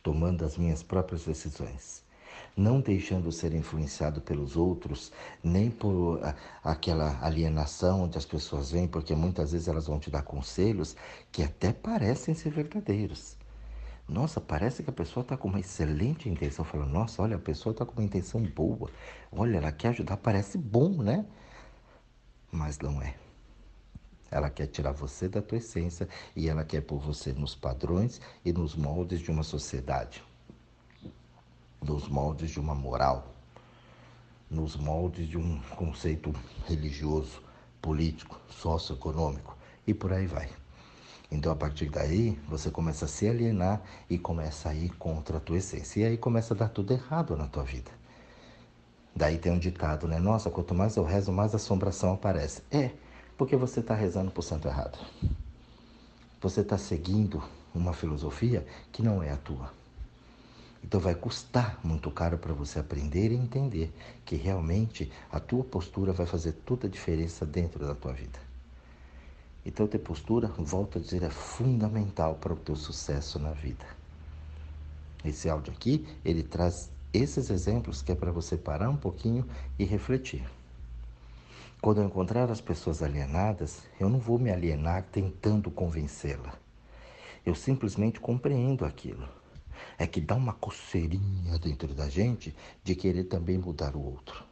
tomando 0.03 0.45
as 0.45 0.57
minhas 0.57 0.83
próprias 0.83 1.25
decisões, 1.25 2.03
não 2.55 2.79
deixando 2.79 3.31
ser 3.31 3.53
influenciado 3.53 4.21
pelos 4.21 4.55
outros, 4.55 5.11
nem 5.43 5.71
por 5.71 6.19
aquela 6.63 7.19
alienação 7.25 8.03
onde 8.03 8.17
as 8.17 8.25
pessoas 8.25 8.71
vêm, 8.71 8.87
porque 8.87 9.15
muitas 9.15 9.51
vezes 9.51 9.67
elas 9.67 9.87
vão 9.87 9.99
te 9.99 10.11
dar 10.11 10.21
conselhos 10.21 10.95
que 11.31 11.41
até 11.41 11.73
parecem 11.73 12.35
ser 12.35 12.51
verdadeiros. 12.51 13.35
Nossa, 14.07 14.41
parece 14.41 14.83
que 14.83 14.89
a 14.89 14.93
pessoa 14.93 15.21
está 15.21 15.37
com 15.37 15.47
uma 15.47 15.59
excelente 15.59 16.27
intenção. 16.29 16.65
Fala, 16.65 16.85
nossa, 16.85 17.21
olha, 17.21 17.35
a 17.35 17.39
pessoa 17.39 17.71
está 17.71 17.85
com 17.85 17.93
uma 17.93 18.03
intenção 18.03 18.41
boa. 18.41 18.89
Olha, 19.31 19.57
ela 19.57 19.71
quer 19.71 19.89
ajudar, 19.89 20.17
parece 20.17 20.57
bom, 20.57 20.89
né? 21.03 21.25
Mas 22.51 22.79
não 22.79 23.01
é. 23.01 23.15
Ela 24.31 24.49
quer 24.49 24.67
tirar 24.67 24.91
você 24.91 25.27
da 25.27 25.41
tua 25.41 25.57
essência 25.57 26.07
e 26.35 26.47
ela 26.49 26.63
quer 26.63 26.81
pôr 26.81 26.99
você 26.99 27.33
nos 27.33 27.55
padrões 27.55 28.21
e 28.45 28.53
nos 28.53 28.75
moldes 28.75 29.19
de 29.19 29.31
uma 29.31 29.43
sociedade, 29.43 30.23
nos 31.81 32.07
moldes 32.07 32.51
de 32.51 32.59
uma 32.59 32.75
moral, 32.75 33.33
nos 34.49 34.75
moldes 34.75 35.27
de 35.27 35.37
um 35.37 35.59
conceito 35.75 36.33
religioso, 36.67 37.41
político, 37.81 38.39
socioeconômico 38.49 39.57
e 39.85 39.93
por 39.93 40.13
aí 40.13 40.25
vai. 40.25 40.49
Então, 41.31 41.51
a 41.51 41.55
partir 41.55 41.89
daí, 41.89 42.39
você 42.47 42.71
começa 42.71 43.05
a 43.05 43.07
se 43.07 43.27
alienar 43.27 43.81
e 44.09 44.17
começa 44.17 44.69
a 44.69 44.73
ir 44.73 44.89
contra 44.97 45.37
a 45.37 45.39
tua 45.39 45.57
essência. 45.57 46.01
E 46.01 46.05
aí 46.05 46.17
começa 46.17 46.55
a 46.55 46.57
dar 46.57 46.69
tudo 46.69 46.91
errado 46.91 47.37
na 47.37 47.45
tua 47.45 47.63
vida. 47.63 47.91
Daí 49.15 49.37
tem 49.37 49.51
um 49.51 49.59
ditado, 49.59 50.07
né? 50.07 50.17
Nossa, 50.17 50.49
quanto 50.49 50.73
mais 50.73 50.95
eu 50.95 51.03
rezo, 51.03 51.31
mais 51.31 51.53
assombração 51.53 52.13
aparece. 52.13 52.63
É, 52.71 52.91
porque 53.39 53.55
você 53.55 53.79
está 53.79 53.95
rezando 53.95 54.31
para 54.31 54.41
o 54.41 54.43
santo 54.43 54.67
errado. 54.67 54.99
Você 56.41 56.59
está 56.59 56.77
seguindo 56.77 57.41
uma 57.73 57.93
filosofia 57.93 58.67
que 58.91 59.01
não 59.01 59.23
é 59.23 59.31
a 59.31 59.37
tua. 59.37 59.71
Então 60.83 60.99
vai 60.99 61.15
custar 61.15 61.79
muito 61.81 62.11
caro 62.11 62.37
para 62.37 62.53
você 62.53 62.79
aprender 62.79 63.31
e 63.31 63.35
entender 63.35 63.93
que 64.25 64.35
realmente 64.35 65.09
a 65.31 65.39
tua 65.39 65.63
postura 65.63 66.11
vai 66.11 66.25
fazer 66.25 66.51
toda 66.51 66.87
a 66.87 66.89
diferença 66.89 67.45
dentro 67.45 67.87
da 67.87 67.95
tua 67.95 68.11
vida. 68.11 68.37
Então 69.65 69.87
ter 69.87 69.99
postura, 69.99 70.49
volto 70.57 70.97
a 70.97 71.01
dizer, 71.01 71.23
é 71.23 71.29
fundamental 71.29 72.35
para 72.35 72.51
o 72.51 72.57
teu 72.57 72.75
sucesso 72.75 73.39
na 73.39 73.51
vida. 73.51 73.85
Esse 75.23 75.49
áudio 75.49 75.71
aqui, 75.71 76.05
ele 76.25 76.43
traz 76.43 76.91
esses 77.13 77.49
exemplos 77.49 78.01
que 78.01 78.11
é 78.11 78.15
para 78.15 78.33
você 78.33 78.57
parar 78.57 78.89
um 78.89 78.97
pouquinho 78.97 79.45
e 79.77 79.85
refletir. 79.85 80.58
Quando 81.81 82.01
eu 82.01 82.05
encontrar 82.05 82.51
as 82.51 82.59
pessoas 82.59 83.01
alienadas, 83.01 83.83
eu 83.97 84.09
não 84.09 84.19
vou 84.19 84.37
me 84.37 84.51
alienar 84.51 85.03
tentando 85.03 85.71
convencê-la. 85.71 86.59
Eu 87.45 87.55
simplesmente 87.55 88.19
compreendo 88.19 88.83
aquilo. 88.83 89.25
É 89.97 90.05
que 90.05 90.19
dá 90.19 90.35
uma 90.35 90.51
coceirinha 90.51 91.57
dentro 91.57 91.93
da 91.93 92.09
gente 92.09 92.53
de 92.83 92.95
querer 92.95 93.23
também 93.23 93.57
mudar 93.57 93.95
o 93.95 94.03
outro. 94.03 94.43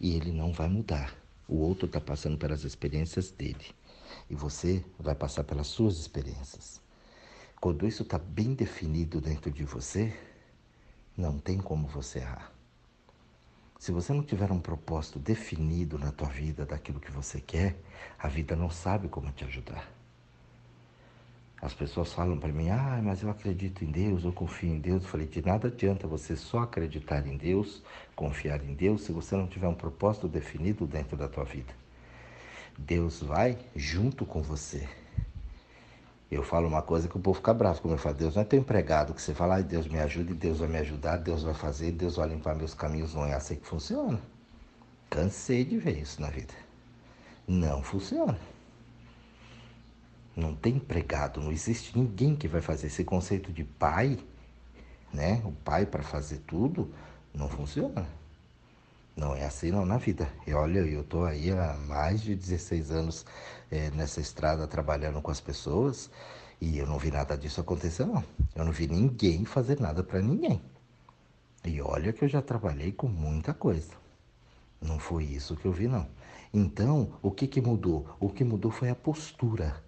E 0.00 0.16
ele 0.16 0.32
não 0.32 0.50
vai 0.50 0.66
mudar. 0.66 1.14
O 1.46 1.56
outro 1.56 1.84
está 1.84 2.00
passando 2.00 2.38
pelas 2.38 2.64
experiências 2.64 3.30
dele. 3.30 3.66
E 4.30 4.34
você 4.34 4.82
vai 4.98 5.14
passar 5.14 5.44
pelas 5.44 5.66
suas 5.66 5.98
experiências. 5.98 6.80
Quando 7.60 7.86
isso 7.86 8.02
está 8.02 8.16
bem 8.16 8.54
definido 8.54 9.20
dentro 9.20 9.50
de 9.50 9.64
você, 9.64 10.10
não 11.14 11.38
tem 11.38 11.58
como 11.58 11.86
você 11.86 12.20
errar. 12.20 12.55
Se 13.78 13.92
você 13.92 14.12
não 14.12 14.22
tiver 14.22 14.50
um 14.50 14.58
propósito 14.58 15.18
definido 15.18 15.98
na 15.98 16.10
tua 16.10 16.28
vida 16.28 16.64
daquilo 16.64 17.00
que 17.00 17.10
você 17.10 17.40
quer, 17.40 17.76
a 18.18 18.28
vida 18.28 18.56
não 18.56 18.70
sabe 18.70 19.08
como 19.08 19.30
te 19.30 19.44
ajudar. 19.44 19.86
As 21.60 21.72
pessoas 21.72 22.12
falam 22.12 22.38
para 22.38 22.52
mim, 22.52 22.68
ah, 22.68 23.00
mas 23.02 23.22
eu 23.22 23.30
acredito 23.30 23.82
em 23.82 23.90
Deus, 23.90 24.24
eu 24.24 24.32
confio 24.32 24.70
em 24.70 24.78
Deus. 24.78 25.02
Eu 25.02 25.08
falei, 25.08 25.26
de 25.26 25.40
nada 25.40 25.68
adianta 25.68 26.06
você 26.06 26.36
só 26.36 26.60
acreditar 26.60 27.26
em 27.26 27.36
Deus, 27.36 27.82
confiar 28.14 28.62
em 28.62 28.74
Deus, 28.74 29.02
se 29.02 29.12
você 29.12 29.34
não 29.36 29.46
tiver 29.46 29.68
um 29.68 29.74
propósito 29.74 30.28
definido 30.28 30.86
dentro 30.86 31.16
da 31.16 31.28
tua 31.28 31.44
vida. 31.44 31.72
Deus 32.78 33.22
vai 33.22 33.58
junto 33.74 34.26
com 34.26 34.42
você. 34.42 34.86
Eu 36.36 36.42
falo 36.42 36.68
uma 36.68 36.82
coisa 36.82 37.08
que 37.08 37.16
o 37.16 37.20
povo 37.20 37.38
fica 37.38 37.54
bravo, 37.54 37.80
como 37.80 37.94
eu 37.94 37.98
falo, 37.98 38.14
Deus 38.14 38.34
não 38.34 38.42
é 38.42 38.44
teu 38.44 38.58
empregado, 38.58 39.14
que 39.14 39.22
você 39.22 39.32
fala, 39.32 39.54
ai, 39.54 39.62
Deus 39.62 39.88
me 39.88 39.98
ajude, 39.98 40.34
Deus 40.34 40.58
vai 40.58 40.68
me 40.68 40.76
ajudar, 40.76 41.16
Deus 41.16 41.42
vai 41.42 41.54
fazer, 41.54 41.92
Deus 41.92 42.16
vai 42.16 42.28
limpar 42.28 42.54
meus 42.54 42.74
caminhos, 42.74 43.14
não 43.14 43.24
é 43.24 43.32
assim 43.32 43.56
que 43.56 43.66
funciona. 43.66 44.20
Cansei 45.08 45.64
de 45.64 45.78
ver 45.78 45.98
isso 45.98 46.20
na 46.20 46.28
vida. 46.28 46.52
Não 47.48 47.82
funciona. 47.82 48.38
Não 50.36 50.54
tem 50.54 50.74
empregado, 50.76 51.40
não 51.40 51.50
existe 51.50 51.96
ninguém 51.98 52.36
que 52.36 52.46
vai 52.46 52.60
fazer 52.60 52.88
esse 52.88 53.02
conceito 53.02 53.50
de 53.50 53.64
pai, 53.64 54.18
né? 55.10 55.40
O 55.42 55.52
pai 55.52 55.86
para 55.86 56.02
fazer 56.02 56.42
tudo, 56.46 56.92
não 57.32 57.48
funciona. 57.48 58.06
Não 59.16 59.34
é 59.34 59.46
assim 59.46 59.70
não 59.70 59.86
na 59.86 59.96
vida. 59.96 60.30
E 60.46 60.52
olha, 60.52 60.80
eu 60.80 61.00
estou 61.00 61.24
aí 61.24 61.50
há 61.50 61.74
mais 61.88 62.20
de 62.20 62.34
16 62.36 62.90
anos 62.90 63.24
é, 63.70 63.90
nessa 63.92 64.20
estrada 64.20 64.66
trabalhando 64.66 65.22
com 65.22 65.30
as 65.30 65.40
pessoas 65.40 66.10
e 66.60 66.78
eu 66.78 66.86
não 66.86 66.98
vi 66.98 67.10
nada 67.10 67.36
disso 67.36 67.60
acontecer 67.60 68.04
não. 68.04 68.22
Eu 68.54 68.64
não 68.66 68.72
vi 68.72 68.86
ninguém 68.86 69.46
fazer 69.46 69.80
nada 69.80 70.04
para 70.04 70.20
ninguém. 70.20 70.60
E 71.64 71.80
olha 71.80 72.12
que 72.12 72.24
eu 72.24 72.28
já 72.28 72.42
trabalhei 72.42 72.92
com 72.92 73.08
muita 73.08 73.54
coisa. 73.54 73.92
Não 74.80 74.98
foi 74.98 75.24
isso 75.24 75.56
que 75.56 75.64
eu 75.64 75.72
vi 75.72 75.88
não. 75.88 76.06
Então, 76.52 77.18
o 77.22 77.30
que, 77.30 77.46
que 77.46 77.60
mudou? 77.60 78.06
O 78.20 78.28
que 78.28 78.44
mudou 78.44 78.70
foi 78.70 78.90
a 78.90 78.94
postura. 78.94 79.82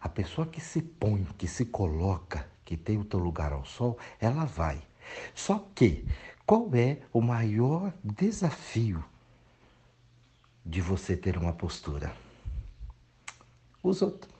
A 0.00 0.08
pessoa 0.08 0.46
que 0.46 0.60
se 0.60 0.80
põe, 0.80 1.24
que 1.36 1.46
se 1.46 1.66
coloca, 1.66 2.46
que 2.64 2.76
tem 2.76 2.98
o 2.98 3.04
teu 3.04 3.18
lugar 3.18 3.52
ao 3.52 3.64
sol, 3.64 3.98
ela 4.20 4.44
vai. 4.44 4.80
Só 5.34 5.66
que 5.74 6.06
qual 6.50 6.68
é 6.74 6.98
o 7.12 7.20
maior 7.20 7.94
desafio 8.02 9.04
de 10.66 10.80
você 10.80 11.16
ter 11.16 11.38
uma 11.38 11.52
postura? 11.52 12.12
Os 13.80 14.02
outros, 14.02 14.34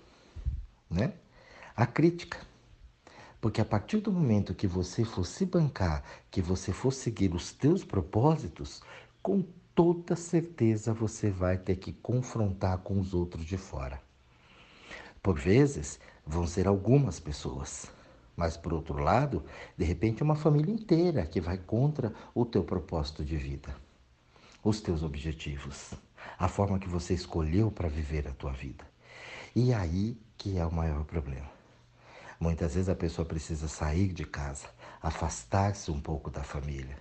né? 0.91 1.13
A 1.77 1.87
crítica. 1.87 2.45
Porque 3.41 3.61
a 3.61 3.65
partir 3.65 3.99
do 3.99 4.11
momento 4.11 4.57
que 4.57 4.67
você 4.67 5.05
for 5.05 5.25
se 5.25 5.47
bancar, 5.47 6.03
que 6.33 6.43
você 6.43 6.73
for 6.73 6.91
seguir 6.91 7.33
os 7.33 7.53
teus 7.53 7.85
propósitos, 7.85 8.83
com 9.23 9.45
toda 9.73 10.17
certeza 10.17 10.93
você 10.93 11.31
vai 11.31 11.59
ter 11.59 11.77
que 11.77 11.93
confrontar 11.93 12.79
com 12.79 12.99
os 12.99 13.15
outros 13.15 13.45
de 13.45 13.57
fora. 13.57 14.03
Por 15.23 15.39
vezes, 15.39 16.01
vão 16.27 16.45
ser 16.45 16.67
algumas 16.67 17.21
pessoas, 17.21 17.87
mas, 18.37 18.57
por 18.57 18.73
outro 18.73 19.03
lado, 19.03 19.45
de 19.77 19.85
repente, 19.85 20.23
é 20.23 20.25
uma 20.25 20.37
família 20.37 20.73
inteira 20.73 21.27
que 21.27 21.41
vai 21.41 21.59
contra 21.59 22.13
o 22.35 22.45
teu 22.45 22.65
propósito 22.65 23.25
de 23.25 23.37
vida, 23.37 23.75
os 24.63 24.81
teus 24.81 25.03
objetivos, 25.03 25.95
a 26.39 26.49
forma 26.49 26.79
que 26.79 26.89
você 26.89 27.15
escolheu 27.15 27.71
para 27.71 27.89
viver 27.89 28.27
a 28.29 28.33
tua 28.33 28.53
vida. 28.53 28.85
E 29.55 29.75
aí 29.75 30.17
que 30.37 30.57
é 30.57 30.65
o 30.65 30.73
maior 30.73 31.05
problema. 31.05 31.51
Muitas 32.39 32.75
vezes 32.75 32.89
a 32.89 32.95
pessoa 32.95 33.27
precisa 33.27 33.69
sair 33.69 34.13
de 34.13 34.25
casa, 34.25 34.69
afastar-se 35.03 35.91
um 35.91 36.01
pouco 36.01 36.31
da 36.31 36.43
família, 36.43 36.97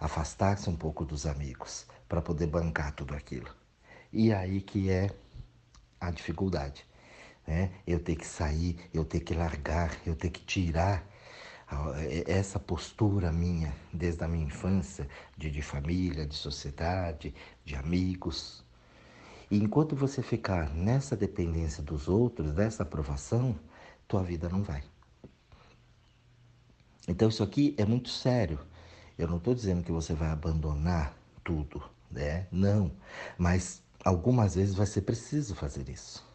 afastar-se 0.00 0.70
um 0.70 0.76
pouco 0.76 1.04
dos 1.04 1.26
amigos, 1.26 1.86
para 2.08 2.22
poder 2.22 2.46
bancar 2.46 2.94
tudo 2.94 3.14
aquilo. 3.14 3.50
E 4.10 4.32
aí 4.32 4.62
que 4.62 4.90
é 4.90 5.10
a 6.00 6.10
dificuldade 6.10 6.86
né? 7.46 7.72
eu 7.86 7.98
ter 7.98 8.16
que 8.16 8.26
sair, 8.26 8.76
eu 8.92 9.04
ter 9.04 9.20
que 9.20 9.34
largar, 9.34 9.96
eu 10.06 10.14
ter 10.14 10.30
que 10.30 10.40
tirar 10.44 11.06
essa 12.26 12.58
postura 12.58 13.32
minha 13.32 13.74
desde 13.92 14.22
a 14.22 14.28
minha 14.28 14.44
infância, 14.44 15.08
de, 15.36 15.50
de 15.50 15.62
família, 15.62 16.26
de 16.26 16.34
sociedade, 16.34 17.34
de 17.64 17.74
amigos. 17.74 18.62
E 19.50 19.58
enquanto 19.58 19.96
você 19.96 20.22
ficar 20.22 20.70
nessa 20.74 21.16
dependência 21.16 21.82
dos 21.82 22.08
outros, 22.08 22.52
dessa 22.52 22.82
aprovação, 22.82 23.58
tua 24.06 24.22
vida 24.22 24.48
não 24.48 24.62
vai. 24.62 24.82
Então 27.08 27.28
isso 27.28 27.42
aqui 27.42 27.74
é 27.78 27.84
muito 27.84 28.08
sério. 28.08 28.58
Eu 29.18 29.28
não 29.28 29.36
estou 29.38 29.54
dizendo 29.54 29.82
que 29.82 29.92
você 29.92 30.14
vai 30.14 30.30
abandonar 30.30 31.14
tudo, 31.44 31.82
né? 32.10 32.46
Não. 32.50 32.92
Mas 33.36 33.82
algumas 34.04 34.54
vezes 34.54 34.74
vai 34.74 34.86
ser 34.86 35.02
preciso 35.02 35.54
fazer 35.54 35.88
isso. 35.88 36.31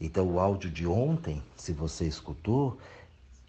Então, 0.00 0.26
o 0.26 0.40
áudio 0.40 0.70
de 0.70 0.86
ontem, 0.86 1.42
se 1.54 1.72
você 1.74 2.06
escutou, 2.06 2.78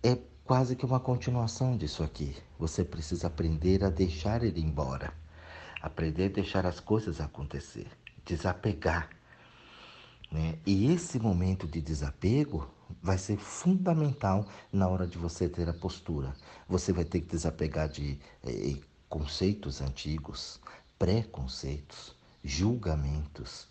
é 0.03 0.17
quase 0.43 0.75
que 0.75 0.85
uma 0.85 0.99
continuação 0.99 1.77
disso 1.77 2.03
aqui. 2.03 2.35
Você 2.59 2.83
precisa 2.83 3.27
aprender 3.27 3.85
a 3.85 3.89
deixar 3.89 4.43
ele 4.43 4.59
embora, 4.59 5.13
aprender 5.81 6.25
a 6.25 6.33
deixar 6.33 6.65
as 6.65 6.81
coisas 6.81 7.21
acontecer, 7.21 7.87
desapegar. 8.25 9.09
Né? 10.29 10.57
E 10.65 10.91
esse 10.91 11.17
momento 11.19 11.65
de 11.65 11.81
desapego 11.81 12.67
vai 13.01 13.17
ser 13.17 13.37
fundamental 13.37 14.45
na 14.73 14.89
hora 14.89 15.07
de 15.07 15.17
você 15.17 15.47
ter 15.47 15.69
a 15.69 15.73
postura. 15.73 16.35
Você 16.67 16.91
vai 16.91 17.05
ter 17.05 17.21
que 17.21 17.27
desapegar 17.27 17.87
de 17.87 18.19
eh, 18.43 18.75
conceitos 19.07 19.81
antigos, 19.81 20.59
preconceitos, 20.99 22.13
julgamentos 22.43 23.70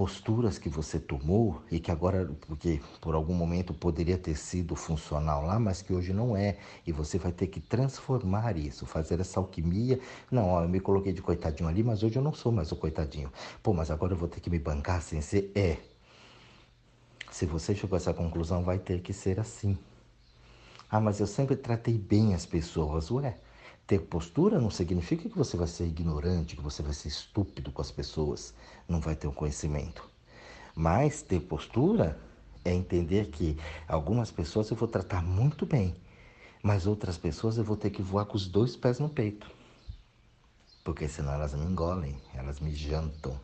posturas 0.00 0.56
que 0.56 0.70
você 0.70 0.98
tomou 0.98 1.60
e 1.70 1.78
que 1.78 1.90
agora, 1.90 2.24
porque 2.46 2.80
por 3.02 3.14
algum 3.14 3.34
momento 3.34 3.74
poderia 3.74 4.16
ter 4.16 4.34
sido 4.34 4.74
funcional 4.74 5.42
lá, 5.42 5.58
mas 5.58 5.82
que 5.82 5.92
hoje 5.92 6.14
não 6.14 6.34
é. 6.34 6.56
E 6.86 6.90
você 6.90 7.18
vai 7.18 7.32
ter 7.32 7.48
que 7.48 7.60
transformar 7.60 8.56
isso, 8.56 8.86
fazer 8.86 9.20
essa 9.20 9.38
alquimia. 9.38 10.00
Não, 10.30 10.48
ó, 10.48 10.62
eu 10.62 10.68
me 10.70 10.80
coloquei 10.80 11.12
de 11.12 11.20
coitadinho 11.20 11.68
ali, 11.68 11.82
mas 11.82 12.02
hoje 12.02 12.16
eu 12.16 12.22
não 12.22 12.32
sou 12.32 12.50
mais 12.50 12.72
o 12.72 12.76
coitadinho. 12.76 13.30
Pô, 13.62 13.74
mas 13.74 13.90
agora 13.90 14.14
eu 14.14 14.16
vou 14.16 14.26
ter 14.26 14.40
que 14.40 14.48
me 14.48 14.58
bancar 14.58 15.02
sem 15.02 15.20
ser. 15.20 15.52
É. 15.54 15.76
Se 17.30 17.44
você 17.44 17.74
chegou 17.74 17.94
a 17.94 17.98
essa 17.98 18.14
conclusão, 18.14 18.64
vai 18.64 18.78
ter 18.78 19.02
que 19.02 19.12
ser 19.12 19.38
assim. 19.38 19.76
Ah, 20.90 20.98
mas 20.98 21.20
eu 21.20 21.26
sempre 21.26 21.56
tratei 21.56 21.98
bem 21.98 22.32
as 22.32 22.46
pessoas. 22.46 23.10
Ué, 23.10 23.36
ter 23.90 24.02
postura 24.02 24.60
não 24.60 24.70
significa 24.70 25.28
que 25.28 25.36
você 25.36 25.56
vai 25.56 25.66
ser 25.66 25.84
ignorante, 25.84 26.54
que 26.54 26.62
você 26.62 26.80
vai 26.80 26.92
ser 26.92 27.08
estúpido 27.08 27.72
com 27.72 27.82
as 27.82 27.90
pessoas, 27.90 28.54
não 28.88 29.00
vai 29.00 29.16
ter 29.16 29.26
um 29.26 29.32
conhecimento. 29.32 30.08
Mas 30.76 31.22
ter 31.22 31.40
postura 31.40 32.16
é 32.64 32.72
entender 32.72 33.32
que 33.32 33.58
algumas 33.88 34.30
pessoas 34.30 34.70
eu 34.70 34.76
vou 34.76 34.86
tratar 34.86 35.24
muito 35.24 35.66
bem, 35.66 35.96
mas 36.62 36.86
outras 36.86 37.18
pessoas 37.18 37.58
eu 37.58 37.64
vou 37.64 37.76
ter 37.76 37.90
que 37.90 38.00
voar 38.00 38.26
com 38.26 38.36
os 38.36 38.46
dois 38.46 38.76
pés 38.76 39.00
no 39.00 39.08
peito. 39.08 39.50
Porque 40.84 41.08
senão 41.08 41.32
elas 41.32 41.52
me 41.52 41.64
engolem, 41.64 42.16
elas 42.32 42.60
me 42.60 42.72
jantam. 42.72 43.36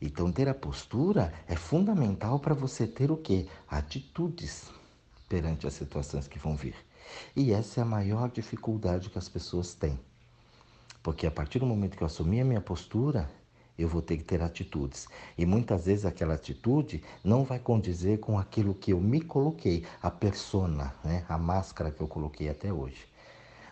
Então 0.00 0.30
ter 0.30 0.48
a 0.48 0.54
postura 0.54 1.34
é 1.48 1.56
fundamental 1.56 2.38
para 2.38 2.54
você 2.54 2.86
ter 2.86 3.10
o 3.10 3.16
quê? 3.16 3.48
Atitudes 3.68 4.70
perante 5.28 5.66
as 5.66 5.74
situações 5.74 6.28
que 6.28 6.38
vão 6.38 6.54
vir. 6.54 6.76
E 7.34 7.52
essa 7.52 7.80
é 7.80 7.82
a 7.82 7.86
maior 7.86 8.30
dificuldade 8.30 9.10
que 9.10 9.18
as 9.18 9.28
pessoas 9.28 9.74
têm. 9.74 9.98
Porque 11.02 11.26
a 11.26 11.30
partir 11.30 11.58
do 11.58 11.66
momento 11.66 11.96
que 11.96 12.02
eu 12.02 12.06
assumir 12.06 12.40
a 12.40 12.44
minha 12.44 12.60
postura, 12.60 13.30
eu 13.78 13.88
vou 13.88 14.02
ter 14.02 14.16
que 14.16 14.24
ter 14.24 14.42
atitudes. 14.42 15.06
E 15.36 15.46
muitas 15.46 15.86
vezes 15.86 16.04
aquela 16.04 16.34
atitude 16.34 17.02
não 17.22 17.44
vai 17.44 17.58
condizer 17.58 18.18
com 18.18 18.38
aquilo 18.38 18.74
que 18.74 18.92
eu 18.92 19.00
me 19.00 19.20
coloquei, 19.20 19.86
a 20.02 20.10
persona, 20.10 20.94
né? 21.04 21.24
a 21.28 21.38
máscara 21.38 21.90
que 21.90 22.00
eu 22.00 22.08
coloquei 22.08 22.48
até 22.48 22.72
hoje. 22.72 23.06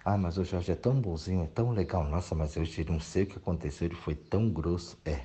Ah, 0.04 0.16
mas 0.16 0.38
o 0.38 0.44
Jorge 0.44 0.70
é 0.70 0.76
tão 0.76 1.00
bonzinho, 1.00 1.42
é 1.42 1.48
tão 1.48 1.72
legal. 1.72 2.04
Nossa, 2.04 2.34
mas 2.34 2.54
eu 2.54 2.62
não 2.88 3.00
sei 3.00 3.24
o 3.24 3.26
que 3.26 3.38
aconteceu, 3.38 3.88
ele 3.88 3.96
foi 3.96 4.14
tão 4.14 4.48
grosso. 4.48 4.96
É, 5.04 5.22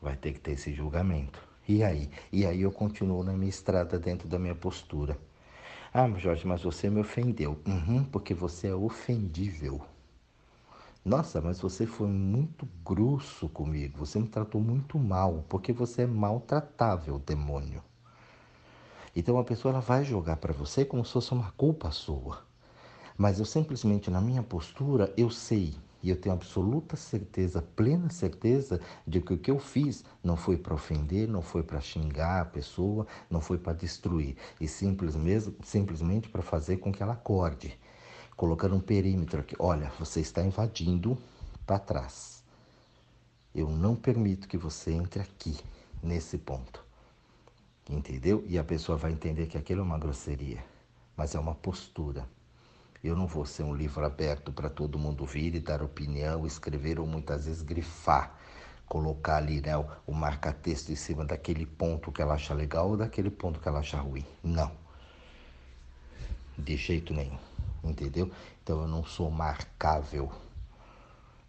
vai 0.00 0.16
ter 0.16 0.32
que 0.32 0.40
ter 0.40 0.52
esse 0.52 0.72
julgamento. 0.72 1.38
E 1.68 1.84
aí? 1.84 2.10
E 2.32 2.46
aí 2.46 2.62
eu 2.62 2.72
continuo 2.72 3.22
na 3.22 3.34
minha 3.34 3.50
estrada 3.50 3.98
dentro 3.98 4.26
da 4.26 4.38
minha 4.38 4.54
postura. 4.54 5.18
Ah, 5.94 6.06
Jorge, 6.18 6.46
mas 6.46 6.62
você 6.62 6.90
me 6.90 7.00
ofendeu. 7.00 7.58
Uhum, 7.66 8.04
porque 8.04 8.34
você 8.34 8.66
é 8.68 8.74
ofendível. 8.74 9.80
Nossa, 11.04 11.40
mas 11.40 11.60
você 11.60 11.86
foi 11.86 12.08
muito 12.08 12.68
grosso 12.84 13.48
comigo, 13.48 13.98
você 13.98 14.18
me 14.18 14.26
tratou 14.28 14.60
muito 14.60 14.98
mal, 14.98 15.44
porque 15.48 15.72
você 15.72 16.02
é 16.02 16.06
maltratável, 16.06 17.18
demônio. 17.18 17.82
Então 19.14 19.38
a 19.38 19.44
pessoa 19.44 19.72
ela 19.72 19.80
vai 19.80 20.04
jogar 20.04 20.36
para 20.36 20.52
você 20.52 20.84
como 20.84 21.04
se 21.04 21.12
fosse 21.12 21.32
uma 21.32 21.52
culpa 21.52 21.90
sua. 21.90 22.42
Mas 23.16 23.38
eu 23.38 23.44
simplesmente, 23.46 24.10
na 24.10 24.20
minha 24.20 24.42
postura, 24.42 25.12
eu 25.16 25.30
sei 25.30 25.74
e 26.04 26.10
eu 26.10 26.20
tenho 26.20 26.34
absoluta 26.34 26.96
certeza, 26.96 27.62
plena 27.62 28.10
certeza, 28.10 28.78
de 29.06 29.22
que 29.22 29.32
o 29.32 29.38
que 29.38 29.50
eu 29.50 29.58
fiz 29.58 30.04
não 30.22 30.36
foi 30.36 30.58
para 30.58 30.74
ofender, 30.74 31.26
não 31.26 31.40
foi 31.40 31.62
para 31.62 31.80
xingar 31.80 32.42
a 32.42 32.44
pessoa, 32.44 33.06
não 33.30 33.40
foi 33.40 33.56
para 33.56 33.72
destruir, 33.72 34.36
e 34.60 34.68
simplesmente, 34.68 35.56
simplesmente 35.64 36.28
para 36.28 36.42
fazer 36.42 36.76
com 36.76 36.92
que 36.92 37.02
ela 37.02 37.14
acorde, 37.14 37.80
colocando 38.36 38.76
um 38.76 38.80
perímetro 38.80 39.40
aqui. 39.40 39.56
Olha, 39.58 39.90
você 39.98 40.20
está 40.20 40.42
invadindo 40.42 41.16
para 41.64 41.78
trás. 41.78 42.44
Eu 43.54 43.70
não 43.70 43.96
permito 43.96 44.46
que 44.46 44.58
você 44.58 44.92
entre 44.92 45.22
aqui, 45.22 45.56
nesse 46.02 46.36
ponto. 46.36 46.84
Entendeu? 47.88 48.44
E 48.46 48.58
a 48.58 48.64
pessoa 48.64 48.98
vai 48.98 49.10
entender 49.10 49.46
que 49.46 49.56
aquilo 49.56 49.80
é 49.80 49.84
uma 49.84 49.98
grosseria, 49.98 50.62
mas 51.16 51.34
é 51.34 51.38
uma 51.38 51.54
postura. 51.54 52.28
Eu 53.04 53.14
não 53.14 53.26
vou 53.26 53.44
ser 53.44 53.62
um 53.64 53.74
livro 53.74 54.02
aberto 54.02 54.50
para 54.50 54.70
todo 54.70 54.98
mundo 54.98 55.26
vir 55.26 55.54
e 55.54 55.60
dar 55.60 55.82
opinião, 55.82 56.46
escrever 56.46 56.98
ou 56.98 57.06
muitas 57.06 57.44
vezes 57.44 57.60
grifar, 57.60 58.34
colocar 58.88 59.36
ali 59.36 59.60
né, 59.60 59.76
o 60.06 60.14
marca-texto 60.14 60.88
em 60.88 60.96
cima 60.96 61.22
daquele 61.22 61.66
ponto 61.66 62.10
que 62.10 62.22
ela 62.22 62.32
acha 62.32 62.54
legal 62.54 62.88
ou 62.88 62.96
daquele 62.96 63.28
ponto 63.28 63.60
que 63.60 63.68
ela 63.68 63.80
acha 63.80 63.98
ruim. 63.98 64.24
Não. 64.42 64.72
De 66.56 66.78
jeito 66.78 67.12
nenhum. 67.12 67.38
Entendeu? 67.84 68.30
Então 68.62 68.80
eu 68.80 68.88
não 68.88 69.04
sou 69.04 69.30
marcável. 69.30 70.32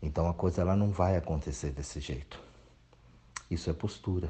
Então 0.02 0.28
a 0.28 0.34
coisa 0.34 0.60
ela 0.60 0.76
não 0.76 0.92
vai 0.92 1.16
acontecer 1.16 1.72
desse 1.72 2.02
jeito. 2.02 2.38
Isso 3.50 3.70
é 3.70 3.74
postura. 3.74 4.30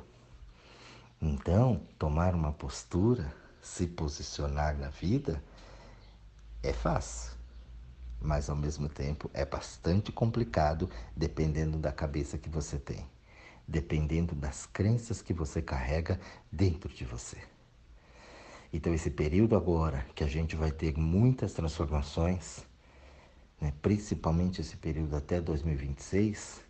Então, 1.19 1.81
tomar 1.97 2.35
uma 2.35 2.51
postura, 2.51 3.33
se 3.63 3.87
posicionar 3.87 4.77
na 4.77 4.89
vida, 4.89 5.41
é 6.67 6.73
fácil, 6.73 7.31
mas 8.19 8.49
ao 8.49 8.55
mesmo 8.55 8.89
tempo 8.89 9.29
é 9.33 9.45
bastante 9.45 10.11
complicado 10.11 10.89
dependendo 11.15 11.77
da 11.77 11.91
cabeça 11.91 12.39
que 12.39 12.49
você 12.49 12.79
tem, 12.79 13.05
dependendo 13.67 14.33
das 14.33 14.65
crenças 14.65 15.21
que 15.21 15.31
você 15.31 15.61
carrega 15.61 16.19
dentro 16.51 16.89
de 16.91 17.05
você. 17.05 17.37
Então, 18.73 18.93
esse 18.93 19.11
período 19.11 19.55
agora 19.55 20.05
que 20.15 20.23
a 20.23 20.27
gente 20.27 20.55
vai 20.55 20.71
ter 20.71 20.97
muitas 20.97 21.53
transformações, 21.53 22.65
né, 23.61 23.71
principalmente 23.81 24.59
esse 24.59 24.75
período 24.75 25.15
até 25.15 25.39
2026, 25.39 26.61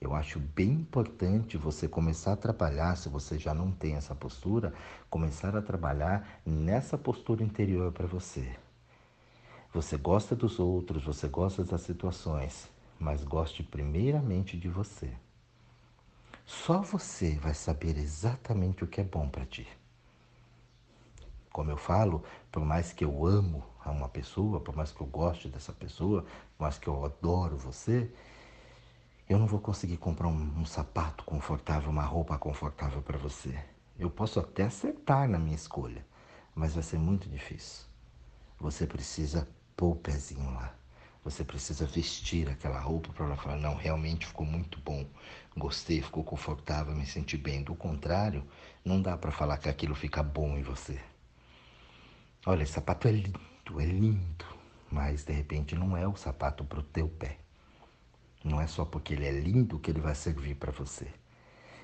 eu 0.00 0.14
acho 0.14 0.38
bem 0.38 0.70
importante 0.70 1.58
você 1.58 1.88
começar 1.88 2.32
a 2.32 2.36
trabalhar, 2.36 2.96
se 2.96 3.08
você 3.08 3.36
já 3.38 3.52
não 3.52 3.70
tem 3.72 3.96
essa 3.96 4.14
postura, 4.14 4.72
começar 5.10 5.54
a 5.54 5.60
trabalhar 5.60 6.40
nessa 6.46 6.96
postura 6.96 7.42
interior 7.42 7.92
para 7.92 8.06
você. 8.06 8.48
Você 9.72 9.96
gosta 9.96 10.34
dos 10.34 10.58
outros, 10.58 11.04
você 11.04 11.28
gosta 11.28 11.62
das 11.62 11.82
situações, 11.82 12.68
mas 12.98 13.22
goste 13.22 13.62
primeiramente 13.62 14.58
de 14.58 14.68
você. 14.68 15.12
Só 16.44 16.80
você 16.80 17.36
vai 17.36 17.54
saber 17.54 17.96
exatamente 17.96 18.82
o 18.82 18.88
que 18.88 19.00
é 19.00 19.04
bom 19.04 19.28
para 19.28 19.46
ti. 19.46 19.68
Como 21.52 21.70
eu 21.70 21.76
falo, 21.76 22.24
por 22.50 22.64
mais 22.64 22.92
que 22.92 23.04
eu 23.04 23.24
amo 23.24 23.64
a 23.84 23.92
uma 23.92 24.08
pessoa, 24.08 24.58
por 24.58 24.74
mais 24.74 24.90
que 24.90 25.00
eu 25.00 25.06
goste 25.06 25.48
dessa 25.48 25.72
pessoa, 25.72 26.22
por 26.56 26.64
mais 26.64 26.76
que 26.76 26.88
eu 26.88 27.04
adoro 27.04 27.56
você, 27.56 28.12
eu 29.28 29.38
não 29.38 29.46
vou 29.46 29.60
conseguir 29.60 29.98
comprar 29.98 30.26
um, 30.26 30.60
um 30.60 30.66
sapato 30.66 31.22
confortável, 31.22 31.90
uma 31.90 32.02
roupa 32.02 32.36
confortável 32.36 33.02
para 33.02 33.18
você. 33.18 33.56
Eu 33.96 34.10
posso 34.10 34.40
até 34.40 34.64
acertar 34.64 35.28
na 35.28 35.38
minha 35.38 35.54
escolha, 35.54 36.04
mas 36.56 36.74
vai 36.74 36.82
ser 36.82 36.98
muito 36.98 37.28
difícil. 37.28 37.86
Você 38.58 38.84
precisa 38.84 39.48
pôr 39.80 39.92
o 39.92 39.96
pezinho 39.96 40.52
lá. 40.52 40.74
Você 41.24 41.42
precisa 41.42 41.86
vestir 41.86 42.50
aquela 42.50 42.78
roupa 42.78 43.10
para 43.14 43.24
ela 43.24 43.36
falar: 43.36 43.56
não, 43.56 43.74
realmente 43.74 44.26
ficou 44.26 44.44
muito 44.44 44.78
bom, 44.80 45.06
gostei, 45.56 46.02
ficou 46.02 46.22
confortável, 46.22 46.94
me 46.94 47.06
senti 47.06 47.38
bem. 47.38 47.62
Do 47.62 47.74
contrário, 47.74 48.46
não 48.84 49.00
dá 49.00 49.16
para 49.16 49.30
falar 49.30 49.56
que 49.56 49.70
aquilo 49.70 49.94
fica 49.94 50.22
bom 50.22 50.58
em 50.58 50.62
você. 50.62 51.00
Olha, 52.44 52.62
esse 52.62 52.72
sapato 52.72 53.08
é 53.08 53.12
lindo, 53.12 53.40
é 53.78 53.84
lindo, 53.86 54.44
mas 54.90 55.24
de 55.24 55.32
repente 55.32 55.74
não 55.74 55.96
é 55.96 56.06
o 56.06 56.14
sapato 56.14 56.62
para 56.62 56.80
o 56.80 56.82
teu 56.82 57.08
pé. 57.08 57.38
Não 58.44 58.60
é 58.60 58.66
só 58.66 58.84
porque 58.84 59.14
ele 59.14 59.26
é 59.26 59.32
lindo 59.32 59.78
que 59.78 59.90
ele 59.90 60.00
vai 60.00 60.14
servir 60.14 60.56
para 60.56 60.72
você. 60.72 61.06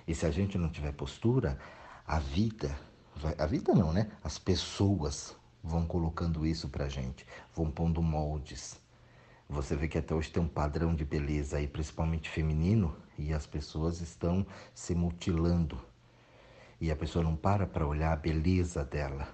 E 0.07 0.15
se 0.15 0.27
a 0.27 0.31
gente 0.31 0.59
não 0.59 0.69
tiver 0.69 0.93
postura, 0.93 1.59
a 2.07 2.19
vida, 2.19 2.79
vai, 3.17 3.35
a 3.39 3.47
vida 3.47 3.75
não, 3.75 3.91
né? 3.91 4.11
As 4.23 4.39
pessoas 4.39 5.35
vão 5.67 5.85
colocando 5.85 6.47
isso 6.47 6.69
para 6.69 6.89
gente, 6.89 7.27
vão 7.55 7.71
pondo 7.71 8.01
moldes. 8.01 8.81
Você 9.49 9.75
vê 9.77 9.89
que 9.89 9.99
até 9.99 10.15
hoje 10.15 10.31
tem 10.31 10.43
um 10.43 10.49
padrão 10.49 10.95
de 10.95 11.05
beleza 11.05 11.57
aí, 11.57 11.67
principalmente 11.67 12.31
feminino, 12.31 12.97
e 13.19 13.33
as 13.33 13.47
pessoas 13.47 14.01
estão 14.01 14.47
se 14.73 14.95
mutilando. 14.95 15.79
E 16.81 16.91
a 16.91 16.97
pessoa 16.97 17.25
não 17.25 17.35
para 17.35 17.67
para 17.67 17.87
olhar 17.87 18.13
a 18.13 18.17
beleza 18.17 18.85
dela. 18.85 19.29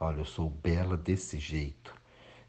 Olha, 0.00 0.18
eu 0.20 0.24
sou 0.24 0.50
bela 0.50 0.96
desse 0.96 1.38
jeito, 1.38 1.94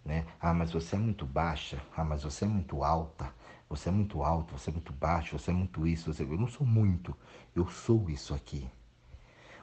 né? 0.05 0.25
Ah, 0.39 0.53
mas 0.53 0.71
você 0.71 0.95
é 0.95 0.99
muito 0.99 1.25
baixa. 1.25 1.81
Ah, 1.95 2.03
mas 2.03 2.23
você 2.23 2.45
é 2.45 2.47
muito 2.47 2.83
alta. 2.83 3.33
Você 3.69 3.89
é 3.89 3.91
muito 3.91 4.23
alto, 4.23 4.57
você 4.57 4.71
é 4.71 4.73
muito 4.73 4.93
baixo, 4.93 5.37
você 5.37 5.51
é 5.51 5.53
muito 5.53 5.85
isso. 5.85 6.11
Você... 6.11 6.23
Eu 6.23 6.37
não 6.37 6.47
sou 6.47 6.65
muito, 6.65 7.15
eu 7.55 7.67
sou 7.67 8.09
isso 8.09 8.33
aqui. 8.33 8.67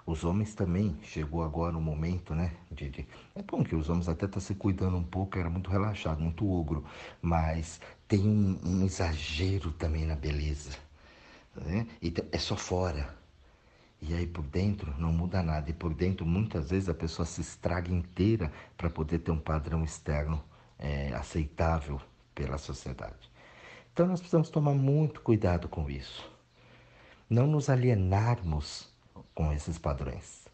Os 0.06 0.22
homens 0.22 0.54
também, 0.54 0.96
chegou 1.02 1.42
agora 1.42 1.76
o 1.76 1.80
momento, 1.80 2.32
né? 2.32 2.52
De, 2.70 2.88
de... 2.88 3.06
É 3.34 3.42
bom 3.42 3.64
que 3.64 3.74
os 3.74 3.90
homens 3.90 4.08
até 4.08 4.26
estão 4.26 4.40
tá 4.40 4.46
se 4.46 4.54
cuidando 4.54 4.96
um 4.96 5.02
pouco, 5.02 5.36
era 5.36 5.50
muito 5.50 5.68
relaxado, 5.68 6.20
muito 6.20 6.48
ogro, 6.48 6.84
mas 7.20 7.80
tem 8.06 8.20
um, 8.20 8.56
um 8.64 8.84
exagero 8.84 9.72
também 9.72 10.06
na 10.06 10.14
beleza. 10.14 10.78
Né? 11.56 11.88
E 12.00 12.14
é 12.30 12.38
só 12.38 12.56
fora. 12.56 13.16
E 14.00 14.14
aí 14.14 14.28
por 14.28 14.44
dentro 14.44 14.94
não 14.96 15.12
muda 15.12 15.42
nada. 15.42 15.70
E 15.70 15.72
por 15.72 15.92
dentro, 15.92 16.24
muitas 16.24 16.70
vezes, 16.70 16.88
a 16.88 16.94
pessoa 16.94 17.26
se 17.26 17.40
estraga 17.40 17.92
inteira 17.92 18.52
para 18.76 18.88
poder 18.88 19.18
ter 19.18 19.32
um 19.32 19.40
padrão 19.40 19.82
externo 19.82 20.40
é, 20.78 21.12
aceitável 21.14 22.00
pela 22.32 22.58
sociedade. 22.58 23.28
Então 23.92 24.06
nós 24.06 24.20
precisamos 24.20 24.50
tomar 24.50 24.74
muito 24.74 25.20
cuidado 25.20 25.68
com 25.68 25.90
isso. 25.90 26.30
Não 27.28 27.46
nos 27.48 27.68
alienarmos 27.68 28.94
com 29.36 29.52
esses 29.52 29.76
padrões. 29.78 30.48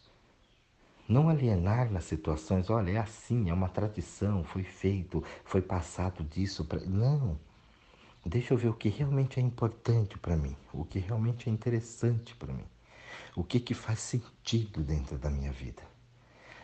Não 1.09 1.29
alienar 1.29 1.91
nas 1.91 2.05
situações, 2.05 2.69
olha, 2.69 2.91
é 2.91 2.97
assim, 2.99 3.49
é 3.49 3.55
uma 3.55 3.69
tradição, 3.69 4.43
foi 4.43 4.65
feito, 4.65 5.23
foi 5.45 5.63
passado 5.63 6.25
disso 6.25 6.65
para. 6.65 6.81
Não. 6.81 7.39
Deixa 8.27 8.53
eu 8.53 8.59
ver 8.59 8.69
o 8.69 8.75
que 8.75 8.89
realmente 8.89 9.39
é 9.39 9.43
importante 9.43 10.19
para 10.19 10.37
mim, 10.37 10.57
o 10.73 10.85
que 10.85 10.99
realmente 10.99 11.49
é 11.49 11.53
interessante 11.53 12.35
para 12.35 12.53
mim, 12.53 12.65
o 13.37 13.45
que, 13.45 13.61
que 13.61 13.73
faz 13.73 14.01
sentido 14.01 14.83
dentro 14.83 15.17
da 15.17 15.31
minha 15.31 15.53
vida. 15.53 15.83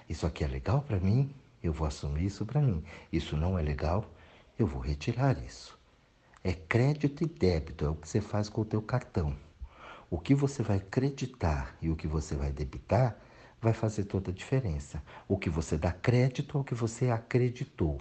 Isso 0.09 0.27
aqui 0.27 0.43
é 0.43 0.49
legal 0.49 0.83
para 0.83 0.99
mim, 0.99 1.33
eu 1.63 1.73
vou 1.73 1.87
assumir 1.87 2.27
isso 2.27 2.45
para 2.45 2.61
mim. 2.61 2.83
Isso 3.13 3.37
não 3.37 3.57
é 3.57 3.63
legal, 3.63 4.05
eu 4.59 4.67
vou 4.67 4.81
retirar 4.81 5.39
isso. 5.45 5.79
É 6.43 6.53
crédito 6.53 7.23
e 7.23 7.27
débito, 7.27 7.85
é 7.85 7.89
o 7.89 7.95
que 7.95 8.09
você 8.09 8.21
faz 8.21 8.49
com 8.49 8.63
o 8.63 8.65
teu 8.65 8.83
cartão. 8.83 9.37
O 10.11 10.19
que 10.19 10.35
você 10.35 10.63
vai 10.63 10.79
acreditar 10.79 11.77
e 11.83 11.91
o 11.91 11.97
que 11.97 12.07
você 12.07 12.35
vai 12.35 12.51
debitar 12.51 13.17
vai 13.61 13.73
fazer 13.73 14.05
toda 14.05 14.31
a 14.31 14.35
diferença. 14.35 15.03
O 15.27 15.37
que 15.37 15.51
você 15.51 15.77
dá 15.77 15.93
crédito 15.93 16.57
é 16.57 16.61
o 16.61 16.65
que 16.65 16.75
você 16.75 17.11
acreditou. 17.11 18.01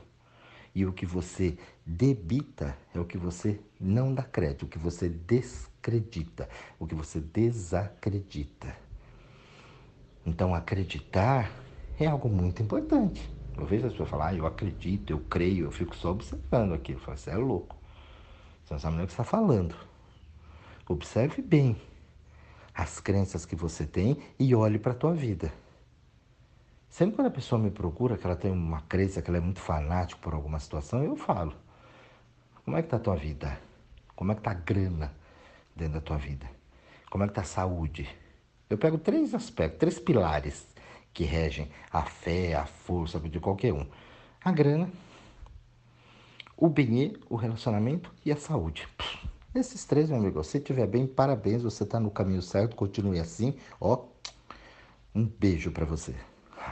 E 0.74 0.86
o 0.86 0.94
que 0.94 1.06
você 1.06 1.58
debita 1.86 2.78
é 2.94 3.00
o 3.00 3.06
que 3.06 3.18
você 3.18 3.60
não 3.80 4.14
dá 4.14 4.24
crédito, 4.24 4.64
o 4.64 4.68
que 4.68 4.78
você 4.78 5.10
descredita, 5.10 6.48
o 6.80 6.86
que 6.86 6.94
você 6.94 7.20
desacredita. 7.20 8.76
Então, 10.26 10.54
acreditar 10.54 11.52
é 12.00 12.06
algo 12.06 12.30
muito 12.30 12.62
importante. 12.62 13.28
Eu 13.58 13.66
vejo 13.66 13.88
as 13.88 13.94
pessoas 13.94 14.10
falar, 14.10 14.28
ah, 14.28 14.36
eu 14.36 14.46
acredito, 14.46 15.12
eu 15.12 15.20
creio, 15.22 15.66
eu 15.66 15.72
fico 15.72 15.96
só 15.96 16.12
observando 16.12 16.74
aqui. 16.74 16.92
Eu 16.92 17.00
falo, 17.00 17.18
você 17.18 17.32
é 17.32 17.38
louco. 17.38 17.76
Você 18.64 18.74
não 18.76 18.80
sabe 18.80 18.96
nem 18.98 19.06
o 19.06 19.08
que 19.08 19.14
está 19.14 19.24
falando. 19.24 19.76
Observe 20.88 21.42
bem 21.42 21.76
as 22.78 23.00
crenças 23.00 23.44
que 23.44 23.56
você 23.56 23.88
tem 23.88 24.18
e 24.40 24.54
olhe 24.54 24.78
para 24.78 24.92
a 24.92 24.96
tua 24.96 25.14
vida. 25.16 25.52
Sempre 26.88 27.16
quando 27.16 27.28
a 27.28 27.32
pessoa 27.32 27.60
me 27.60 27.72
procura, 27.72 28.16
que 28.16 28.26
ela 28.26 28.36
tem 28.36 28.52
uma 28.52 28.82
crença, 28.82 29.20
que 29.20 29.30
ela 29.32 29.40
é 29.40 29.42
muito 29.42 29.60
fanática 29.60 30.22
por 30.22 30.36
alguma 30.36 30.60
situação, 30.60 31.04
eu 31.04 31.16
falo: 31.16 31.56
como 32.64 32.78
é 32.78 32.82
que 32.82 32.86
está 32.86 32.98
a 32.98 33.00
tua 33.00 33.16
vida? 33.16 33.60
Como 34.16 34.32
é 34.32 34.36
que 34.36 34.42
está 34.42 34.52
a 34.52 34.54
grana 34.54 35.12
dentro 35.76 35.96
da 35.96 36.02
tua 36.02 36.18
vida? 36.18 36.48
Como 37.10 37.24
é 37.24 37.28
que 37.28 37.32
está 37.32 37.42
a 37.42 37.46
saúde? 37.46 38.08
Eu 38.70 38.78
pego 38.78 38.98
três 38.98 39.34
aspectos, 39.34 39.80
três 39.80 40.00
pilares 40.00 40.68
que 41.14 41.24
regem 41.24 41.70
a 41.92 42.04
fé, 42.04 42.54
a 42.54 42.66
força 42.66 43.20
de 43.20 43.40
qualquer 43.40 43.74
um. 43.74 43.88
A 44.44 44.52
grana, 44.52 44.90
o 46.56 46.70
bem 46.70 47.16
o 47.28 47.36
relacionamento 47.36 48.14
e 48.24 48.32
a 48.32 48.38
saúde. 48.38 48.88
Esses 49.58 49.86
três, 49.86 50.08
meu 50.08 50.20
amigo, 50.20 50.44
se 50.44 50.60
estiver 50.60 50.86
bem, 50.86 51.08
parabéns, 51.08 51.64
você 51.64 51.82
está 51.82 52.00
no 52.00 52.12
caminho 52.12 52.44
certo, 52.44 52.76
continue 52.76 53.20
assim, 53.20 53.56
ó. 53.82 54.06
Um 55.16 55.26
beijo 55.26 55.72
para 55.72 55.84
você. 55.84 56.14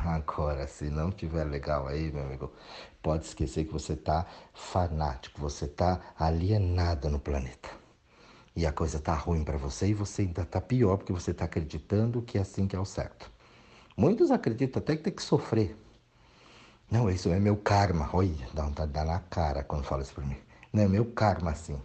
Agora, 0.06 0.68
se 0.68 0.88
não 0.92 1.10
tiver 1.10 1.46
legal 1.46 1.88
aí, 1.88 2.12
meu 2.12 2.22
amigo, 2.22 2.52
pode 3.02 3.26
esquecer 3.26 3.66
que 3.66 3.74
você 3.74 3.94
está 3.94 4.28
fanático, 4.54 5.42
você 5.42 5.66
está 5.66 6.00
alienado 6.16 7.10
no 7.10 7.18
planeta. 7.18 7.70
E 8.56 8.68
a 8.68 8.72
coisa 8.72 9.00
tá 9.00 9.16
ruim 9.16 9.44
para 9.44 9.58
você 9.58 9.88
e 9.88 9.94
você 9.96 10.22
ainda 10.22 10.46
tá 10.46 10.62
pior 10.62 10.98
porque 10.98 11.12
você 11.12 11.32
está 11.32 11.46
acreditando 11.46 12.22
que 12.22 12.38
é 12.38 12.42
assim 12.42 12.68
que 12.68 12.76
é 12.76 12.80
o 12.80 12.86
certo. 12.86 13.32
Muitos 13.98 14.30
acreditam 14.30 14.80
até 14.80 14.96
que 14.96 15.02
tem 15.02 15.14
que 15.14 15.24
sofrer. 15.24 15.76
Não, 16.92 17.10
isso 17.10 17.30
é 17.30 17.40
meu 17.40 17.58
karma. 17.58 18.12
Olha, 18.14 18.48
dá 18.54 18.86
dar 18.86 19.06
na 19.06 19.22
cara 19.22 19.64
quando 19.64 19.86
fala 19.86 20.04
isso 20.04 20.14
para 20.14 20.24
mim. 20.24 20.38
Não 20.72 20.84
é 20.84 20.88
meu 20.88 21.06
karma 21.06 21.50
assim. 21.50 21.82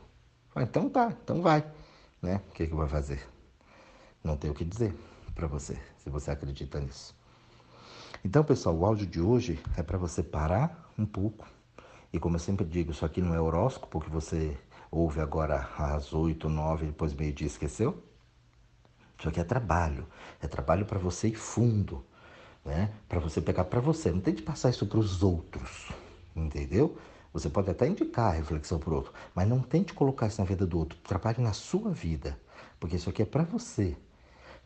Então 0.56 0.88
tá, 0.88 1.12
então 1.22 1.40
vai. 1.40 1.64
Né? 2.20 2.40
O 2.48 2.52
que, 2.52 2.66
que 2.66 2.74
vai 2.74 2.88
fazer? 2.88 3.26
Não 4.22 4.36
tem 4.36 4.50
o 4.50 4.54
que 4.54 4.64
dizer 4.64 4.94
para 5.34 5.46
você, 5.46 5.78
se 5.98 6.10
você 6.10 6.30
acredita 6.30 6.80
nisso. 6.80 7.14
Então, 8.24 8.44
pessoal, 8.44 8.76
o 8.76 8.84
áudio 8.84 9.06
de 9.06 9.20
hoje 9.20 9.58
é 9.76 9.82
para 9.82 9.96
você 9.96 10.22
parar 10.22 10.92
um 10.98 11.06
pouco. 11.06 11.46
E 12.12 12.18
como 12.18 12.36
eu 12.36 12.40
sempre 12.40 12.66
digo, 12.66 12.90
isso 12.90 13.04
aqui 13.06 13.22
não 13.22 13.34
é 13.34 13.40
horóscopo 13.40 14.00
que 14.00 14.10
você 14.10 14.56
ouve 14.90 15.20
agora 15.20 15.68
às 15.78 16.12
8, 16.12 16.48
9, 16.48 16.86
depois 16.86 17.14
meio-dia 17.14 17.46
esqueceu. 17.46 18.02
Isso 19.18 19.28
aqui 19.28 19.40
é 19.40 19.44
trabalho. 19.44 20.06
É 20.42 20.48
trabalho 20.48 20.84
para 20.84 20.98
você 20.98 21.28
ir 21.28 21.36
fundo, 21.36 22.04
né? 22.64 22.92
Para 23.08 23.20
você 23.20 23.40
pegar 23.40 23.64
para 23.64 23.80
você. 23.80 24.10
Não 24.10 24.20
tente 24.20 24.42
passar 24.42 24.70
isso 24.70 24.86
para 24.86 24.98
os 24.98 25.22
outros, 25.22 25.88
entendeu? 26.34 26.98
Você 27.32 27.48
pode 27.48 27.70
até 27.70 27.86
indicar 27.86 28.30
a 28.30 28.36
reflexão 28.36 28.78
para 28.78 28.90
o 28.90 28.96
outro, 28.96 29.12
mas 29.34 29.48
não 29.48 29.60
tente 29.60 29.94
colocar 29.94 30.26
isso 30.26 30.40
na 30.40 30.46
vida 30.46 30.66
do 30.66 30.78
outro. 30.78 30.98
Trabalhe 30.98 31.40
na 31.40 31.52
sua 31.52 31.90
vida, 31.90 32.38
porque 32.78 32.96
isso 32.96 33.08
aqui 33.08 33.22
é 33.22 33.26
para 33.26 33.44
você. 33.44 33.96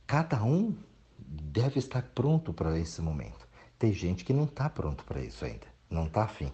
Cada 0.07 0.43
um 0.43 0.75
deve 1.19 1.79
estar 1.79 2.03
pronto 2.15 2.53
para 2.53 2.79
esse 2.79 3.03
momento. 3.03 3.47
Tem 3.79 3.93
gente 3.93 4.25
que 4.25 4.33
não 4.33 4.45
está 4.45 4.69
pronto 4.69 5.05
para 5.05 5.21
isso 5.21 5.45
ainda, 5.45 5.67
não 5.91 6.07
está 6.07 6.25
afim. 6.25 6.51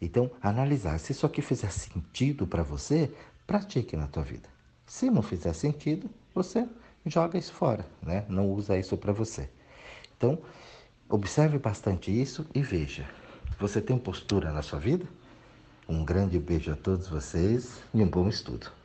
Então, 0.00 0.30
analisar 0.40 0.98
se 0.98 1.12
isso 1.12 1.26
aqui 1.26 1.42
fizer 1.42 1.70
sentido 1.70 2.46
para 2.46 2.62
você, 2.62 3.12
pratique 3.46 3.96
na 3.96 4.06
tua 4.06 4.22
vida. 4.22 4.48
Se 4.86 5.10
não 5.10 5.22
fizer 5.22 5.52
sentido, 5.52 6.10
você 6.34 6.68
joga 7.06 7.38
isso 7.38 7.52
fora, 7.52 7.86
né? 8.02 8.24
Não 8.28 8.50
usa 8.50 8.78
isso 8.78 8.96
para 8.96 9.12
você. 9.12 9.48
Então, 10.16 10.38
observe 11.08 11.58
bastante 11.58 12.10
isso 12.10 12.46
e 12.54 12.62
veja. 12.62 13.08
Você 13.58 13.80
tem 13.80 13.98
postura 13.98 14.52
na 14.52 14.62
sua 14.62 14.78
vida? 14.78 15.06
Um 15.88 16.04
grande 16.04 16.38
beijo 16.38 16.72
a 16.72 16.76
todos 16.76 17.08
vocês 17.08 17.82
e 17.92 18.02
um 18.02 18.08
bom 18.08 18.28
estudo. 18.28 18.81